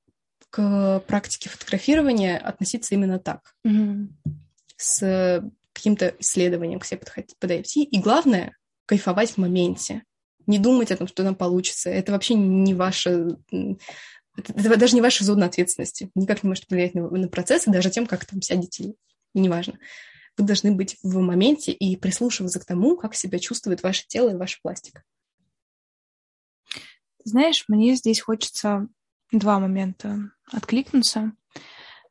[0.50, 3.54] к практике фотографирования относиться именно так.
[3.66, 4.08] Mm-hmm.
[4.76, 5.42] С
[5.72, 7.84] каким-то исследованием к себе подходить, подойти.
[7.84, 10.02] И главное, кайфовать в моменте.
[10.46, 11.90] Не думать о том, что нам получится.
[11.90, 13.36] Это вообще не ваша...
[14.36, 16.10] Это даже не ваша зона ответственности.
[16.14, 18.94] Никак не может повлиять на, на процессы, даже тем, как там сядете.
[19.34, 19.78] И неважно.
[20.36, 24.36] Вы должны быть в моменте и прислушиваться к тому, как себя чувствует ваше тело и
[24.36, 25.04] ваш пластик.
[27.24, 28.88] Знаешь, мне здесь хочется
[29.32, 31.32] два момента откликнуться.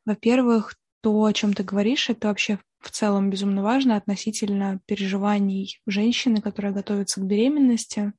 [0.04, 6.40] Во-первых, то, о чем ты говоришь, это вообще в целом безумно важно относительно переживаний женщины,
[6.40, 8.12] которая готовится к беременности.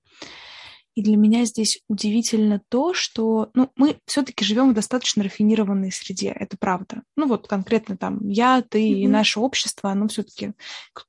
[0.96, 6.30] И для меня здесь удивительно то, что ну, мы все-таки живем в достаточно рафинированной среде,
[6.30, 7.04] это правда.
[7.16, 9.04] Ну вот конкретно там я, ты mm-hmm.
[9.04, 10.52] и наше общество, оно все-таки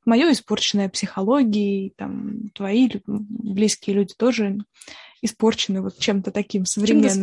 [0.04, 4.58] мое испорченное психологией, там твои близкие люди тоже
[5.22, 7.08] испорчены вот чем-то таким современным.
[7.08, 7.20] Чем-то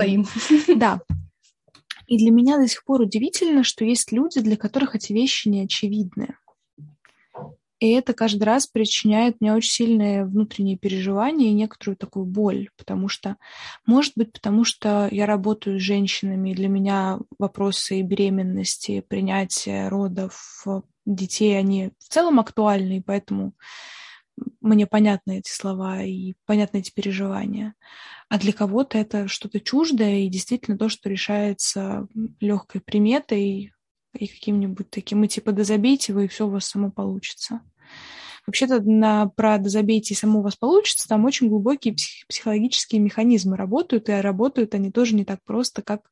[0.75, 1.01] Да.
[2.07, 5.63] И для меня до сих пор удивительно, что есть люди, для которых эти вещи не
[5.63, 6.35] очевидны.
[7.79, 13.07] И это каждый раз причиняет мне очень сильные внутренние переживания и некоторую такую боль, потому
[13.07, 13.35] что,
[13.85, 20.65] может быть, потому что я работаю с женщинами, и для меня вопросы беременности, принятия родов,
[21.05, 23.53] детей, они в целом актуальны, и поэтому
[24.61, 27.73] мне понятны эти слова и понятны эти переживания.
[28.29, 32.07] А для кого-то это что-то чуждое и действительно то, что решается
[32.39, 33.73] легкой приметой
[34.13, 37.61] и каким-нибудь таким, и типа, да забейте вы, и все у вас само получится.
[38.45, 43.01] Вообще-то на, про «да забейте, и само у вас получится» там очень глубокие псих, психологические
[43.01, 46.09] механизмы работают, и работают они тоже не так просто, как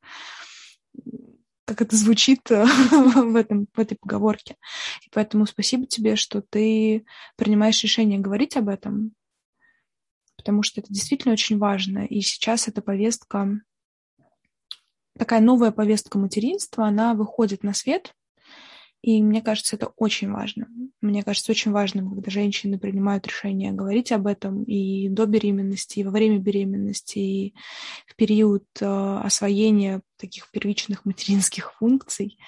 [1.65, 4.55] как это звучит в, этом, в этой поговорке.
[5.05, 7.05] И поэтому спасибо тебе, что ты
[7.35, 9.13] принимаешь решение говорить об этом,
[10.37, 12.05] потому что это действительно очень важно.
[12.05, 13.59] И сейчас эта повестка,
[15.17, 18.13] такая новая повестка материнства, она выходит на свет,
[19.05, 20.65] и мне кажется, это очень важно.
[20.99, 26.03] Мне кажется, очень важно, когда женщины принимают решение говорить об этом и до беременности, и
[26.03, 27.55] во время беременности, и
[28.07, 28.85] в период э,
[29.23, 32.39] освоения таких первичных материнских функций.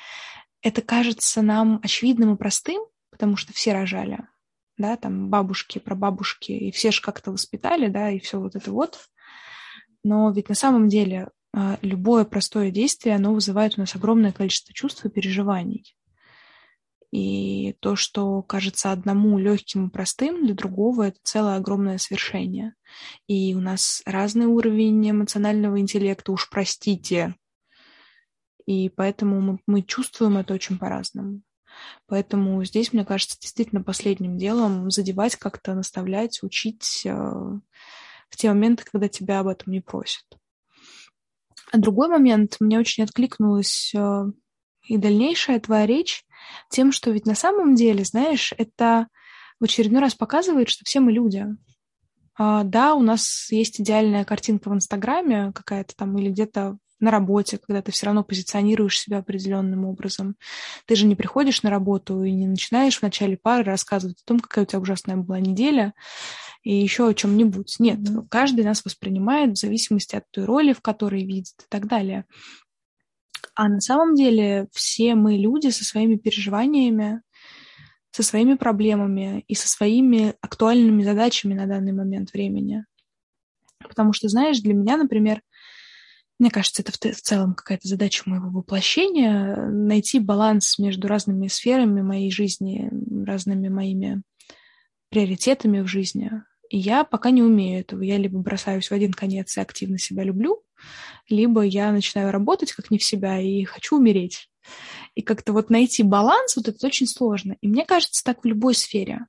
[0.63, 2.81] Это кажется нам очевидным и простым,
[3.11, 4.27] потому что все рожали,
[4.79, 8.97] да, там бабушки, прабабушки, и все же как-то воспитали, да, и все вот это вот.
[10.03, 14.73] Но ведь на самом деле э, любое простое действие, оно вызывает у нас огромное количество
[14.73, 15.93] чувств и переживаний.
[17.11, 22.73] И то, что кажется одному легким и простым, для другого это целое огромное свершение.
[23.27, 27.35] И у нас разный уровень эмоционального интеллекта, уж простите.
[28.65, 31.41] И поэтому мы, мы чувствуем это очень по-разному.
[32.07, 38.83] Поэтому здесь, мне кажется, действительно последним делом задевать как-то, наставлять, учить э, в те моменты,
[38.89, 40.25] когда тебя об этом не просят.
[41.71, 44.25] А другой момент, мне очень откликнулась э,
[44.87, 46.25] и дальнейшая твоя речь
[46.69, 49.07] тем, что ведь на самом деле, знаешь, это
[49.59, 51.45] в очередной раз показывает, что все мы люди.
[52.37, 57.57] А, да, у нас есть идеальная картинка в Инстаграме какая-то там или где-то на работе,
[57.57, 60.35] когда ты все равно позиционируешь себя определенным образом.
[60.85, 64.39] Ты же не приходишь на работу и не начинаешь в начале пары рассказывать о том,
[64.39, 65.93] какая у тебя ужасная была неделя
[66.63, 67.75] и еще о чем-нибудь.
[67.79, 68.27] Нет, mm-hmm.
[68.29, 72.25] каждый нас воспринимает в зависимости от той роли, в которой видит и так далее.
[73.55, 77.21] А на самом деле все мы люди со своими переживаниями,
[78.11, 82.85] со своими проблемами и со своими актуальными задачами на данный момент времени.
[83.79, 85.41] Потому что, знаешь, для меня, например,
[86.39, 92.29] мне кажется, это в, целом какая-то задача моего воплощения— найти баланс между разными сферами моей
[92.31, 92.91] жизни,
[93.25, 94.21] разными моими
[95.09, 96.31] приоритетами в жизни.
[96.69, 98.01] И я пока не умею этого.
[98.01, 100.63] Я либо бросаюсь в один конец и активно себя люблю,
[101.29, 104.49] либо я начинаю работать как не в себя и хочу умереть.
[105.15, 107.55] И как-то вот найти баланс, вот это очень сложно.
[107.61, 109.25] И мне кажется, так в любой сфере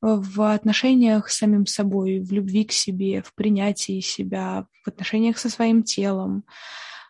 [0.00, 5.50] в отношениях с самим собой, в любви к себе, в принятии себя, в отношениях со
[5.50, 6.44] своим телом,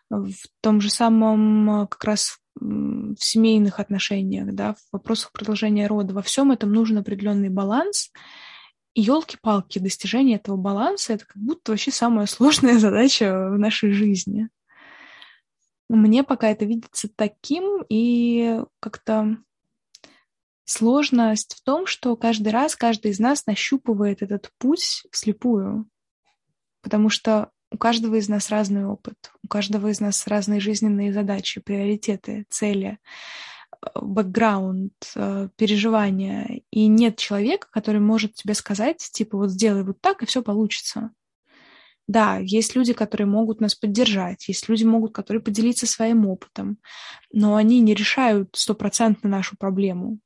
[0.09, 6.13] в том же самом как раз в семейных отношениях, да, в вопросах продолжения рода.
[6.13, 8.11] Во всем этом нужен определенный баланс.
[8.95, 14.49] Елки-палки, достижение этого баланса это как будто вообще самая сложная задача в нашей жизни.
[15.89, 19.37] Мне пока это видится таким, и как-то
[20.69, 25.89] Сложность в том, что каждый раз каждый из нас нащупывает этот путь вслепую,
[26.83, 31.59] потому что у каждого из нас разный опыт, у каждого из нас разные жизненные задачи,
[31.59, 32.99] приоритеты, цели,
[33.95, 36.61] бэкграунд, э, переживания.
[36.71, 41.11] И нет человека, который может тебе сказать, типа, вот сделай вот так, и все получится.
[42.07, 46.79] Да, есть люди, которые могут нас поддержать, есть люди, могут, которые поделиться своим опытом,
[47.31, 50.19] но они не решают стопроцентно нашу проблему.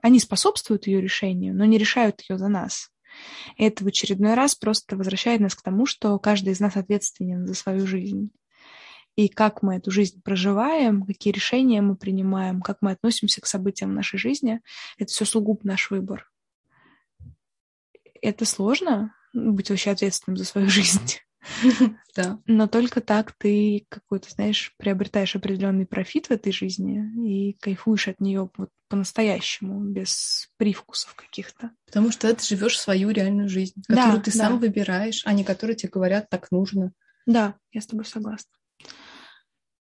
[0.00, 2.90] Они способствуют ее решению, но не решают ее за нас.
[3.58, 7.54] Это в очередной раз просто возвращает нас к тому, что каждый из нас ответственен за
[7.54, 8.30] свою жизнь.
[9.18, 13.90] И как мы эту жизнь проживаем, какие решения мы принимаем, как мы относимся к событиям
[13.90, 14.60] в нашей жизни,
[14.96, 16.30] это все сугубо наш выбор.
[18.22, 21.16] Это сложно, быть вообще ответственным за свою жизнь.
[22.14, 22.40] Да.
[22.46, 28.20] Но только так ты какой-то, знаешь, приобретаешь определенный профит в этой жизни и кайфуешь от
[28.20, 31.70] нее вот по-настоящему, без привкусов каких-то.
[31.86, 34.36] Потому что ты живешь свою реальную жизнь, которую да, ты да.
[34.36, 36.92] сам выбираешь, а не которую тебе говорят так нужно.
[37.24, 38.50] Да, я с тобой согласна.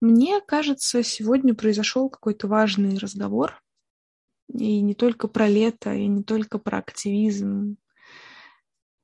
[0.05, 3.63] Мне кажется, сегодня произошел какой-то важный разговор.
[4.53, 7.79] И не только про лето, и не только про активизм.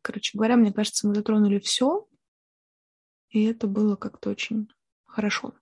[0.02, 2.06] Короче говоря, мне кажется, мы затронули все,
[3.30, 4.68] и это было как-то очень
[5.06, 5.54] хорошо.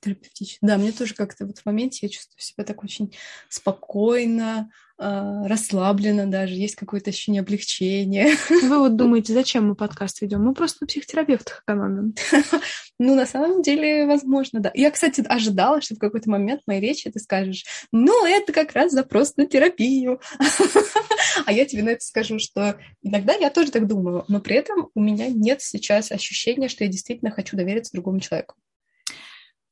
[0.00, 0.68] Терапевтично.
[0.68, 3.16] Да, мне тоже как-то вот в моменте я чувствую себя так очень
[3.48, 8.36] спокойно, э, расслабленно даже, есть какое-то ощущение облегчения.
[8.48, 10.44] Вы вот думаете, зачем мы подкаст ведем?
[10.44, 12.14] Мы просто на психотерапевтах экономим.
[13.00, 14.72] Ну, на самом деле, возможно, да.
[14.74, 18.90] Я, кстати, ожидала, что в какой-то момент моей речи ты скажешь, ну, это как раз
[18.90, 20.20] запрос на терапию.
[21.46, 24.88] А я тебе на это скажу, что иногда я тоже так думаю, но при этом
[24.94, 28.56] у меня нет сейчас ощущения, что я действительно хочу довериться другому человеку.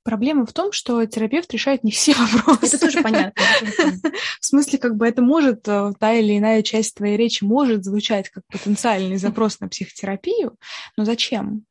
[0.06, 2.76] Проблема в том, что терапевт решает не все вопросы.
[2.76, 3.42] Это тоже понятно.
[4.40, 8.30] В смысле, как бы это может, э, та или иная часть твоей речи может звучать
[8.30, 10.56] как потенциальный запрос на психотерапию,
[10.96, 11.64] но зачем?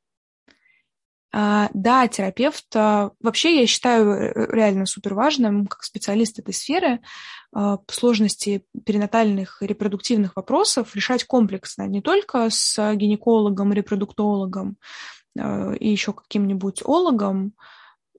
[1.32, 7.00] А, да, терапевт, а, вообще я считаю э, реально супер важным, как специалист этой сферы,
[7.90, 14.76] сложности перинатальных и репродуктивных вопросов решать комплексно, не только с гинекологом, репродуктологом
[15.38, 17.54] и еще каким-нибудь ологом,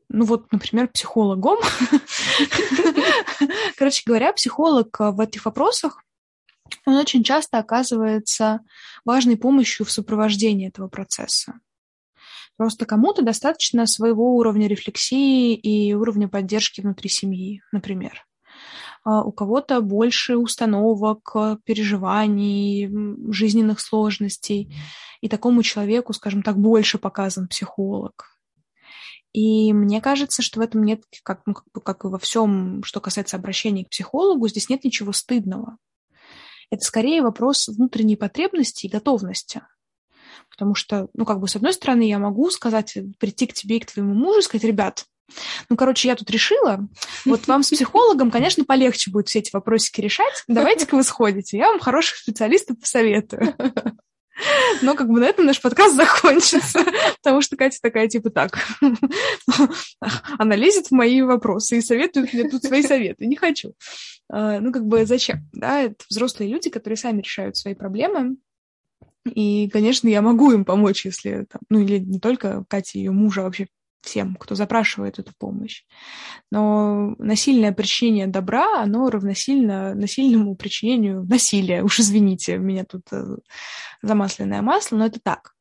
[0.08, 1.58] ну вот, например, психологом.
[3.76, 6.02] Короче говоря, психолог в этих вопросах,
[6.84, 8.60] он очень часто оказывается
[9.04, 11.54] важной помощью в сопровождении этого процесса.
[12.56, 18.26] Просто кому-то достаточно своего уровня рефлексии и уровня поддержки внутри семьи, например.
[19.04, 22.90] А у кого-то больше установок, переживаний,
[23.30, 24.74] жизненных сложностей.
[25.20, 28.35] И такому человеку, скажем так, больше показан психолог.
[29.36, 33.02] И мне кажется, что в этом нет, как, ну, как, как и во всем, что
[33.02, 35.76] касается обращения к психологу, здесь нет ничего стыдного.
[36.70, 39.60] Это скорее вопрос внутренней потребности и готовности.
[40.48, 43.80] Потому что, ну, как бы, с одной стороны, я могу сказать, прийти к тебе и
[43.80, 45.04] к твоему мужу и сказать, ребят,
[45.68, 46.88] ну, короче, я тут решила,
[47.26, 50.44] вот вам с психологом, конечно, полегче будет все эти вопросики решать.
[50.48, 53.54] Давайте-ка вы сходите, я вам хороших специалистов посоветую.
[54.82, 56.80] Но как бы на этом наш подкаст закончится,
[57.22, 58.58] потому что Катя такая, типа, так,
[60.38, 63.26] она лезет в мои вопросы и советует мне тут свои советы.
[63.26, 63.72] Не хочу.
[64.28, 65.48] А, ну, как бы зачем?
[65.52, 68.36] Да, это взрослые люди, которые сами решают свои проблемы.
[69.24, 73.40] И, конечно, я могу им помочь, если, там, ну, или не только Кате, ее мужа,
[73.40, 73.66] а вообще
[74.06, 75.82] всем, кто запрашивает эту помощь.
[76.50, 81.82] Но насильное причинение добра, оно равносильно насильному причинению насилия.
[81.82, 83.24] Уж извините, у меня тут э,
[84.02, 85.52] замасленное масло, но это так.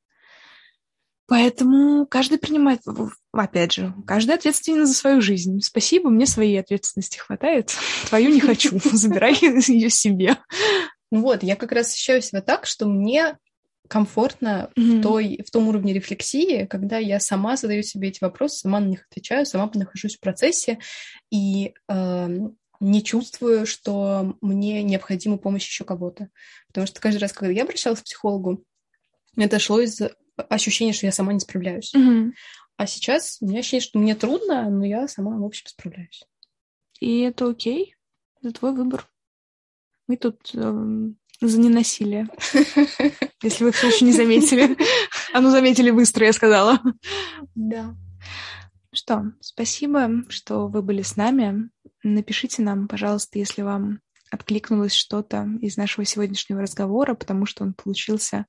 [1.27, 2.81] Поэтому каждый принимает,
[3.31, 5.59] опять же, каждый ответственен за свою жизнь.
[5.61, 7.73] Спасибо, мне своей ответственности хватает.
[8.09, 10.37] Твою не хочу, забирай ее себе.
[11.11, 13.37] Вот, я как раз ощущаю себя так, что мне
[13.87, 14.99] комфортно mm-hmm.
[14.99, 18.85] в, той, в том уровне рефлексии, когда я сама задаю себе эти вопросы, сама на
[18.85, 20.79] них отвечаю, сама нахожусь в процессе
[21.31, 22.27] и э,
[22.79, 26.29] не чувствую, что мне необходима помощь еще кого-то.
[26.67, 28.63] Потому что каждый раз, когда я обращалась к психологу,
[29.37, 29.99] это шло из
[30.49, 31.93] ощущения, что я сама не справляюсь.
[31.95, 32.31] Mm-hmm.
[32.77, 36.23] А сейчас у меня ощущение, что мне трудно, но я сама, в общем, справляюсь.
[36.99, 37.95] И это окей,
[38.41, 39.09] это твой выбор.
[40.07, 42.27] Мы тут эм, за ненасилие.
[43.41, 44.77] Если вы все еще не заметили.
[45.33, 46.79] А ну, заметили быстро, я сказала.
[47.55, 47.95] Да.
[48.93, 51.69] Что, спасибо, что вы были с нами.
[52.03, 53.99] Напишите нам, пожалуйста, если вам
[54.31, 58.45] откликнулось что-то из нашего сегодняшнего разговора, потому что он получился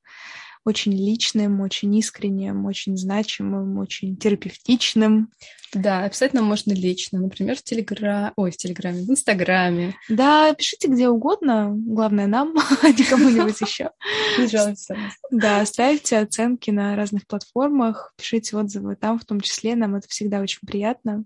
[0.67, 5.31] очень личным, очень искренним, очень значимым, очень терапевтичным.
[5.73, 9.95] Да, нам можно лично, например, в Телеграме, ой, в Телеграме, в Инстаграме.
[10.09, 13.91] Да, пишите где угодно, главное нам, а не кому-нибудь еще.
[14.39, 14.89] Не жалуйтесь.
[15.31, 20.41] Да, ставьте оценки на разных платформах, пишите отзывы там, в том числе, нам это всегда
[20.41, 21.25] очень приятно.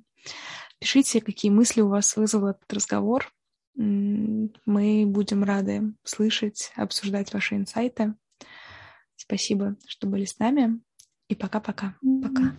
[0.79, 3.33] Пишите, какие мысли у вас вызвал этот разговор.
[3.75, 8.15] Мы будем рады слышать, обсуждать ваши инсайты.
[9.31, 10.81] Спасибо, что были с нами.
[11.28, 11.94] И пока-пока.
[12.02, 12.28] Пока.
[12.28, 12.35] -пока.
[12.35, 12.57] пока.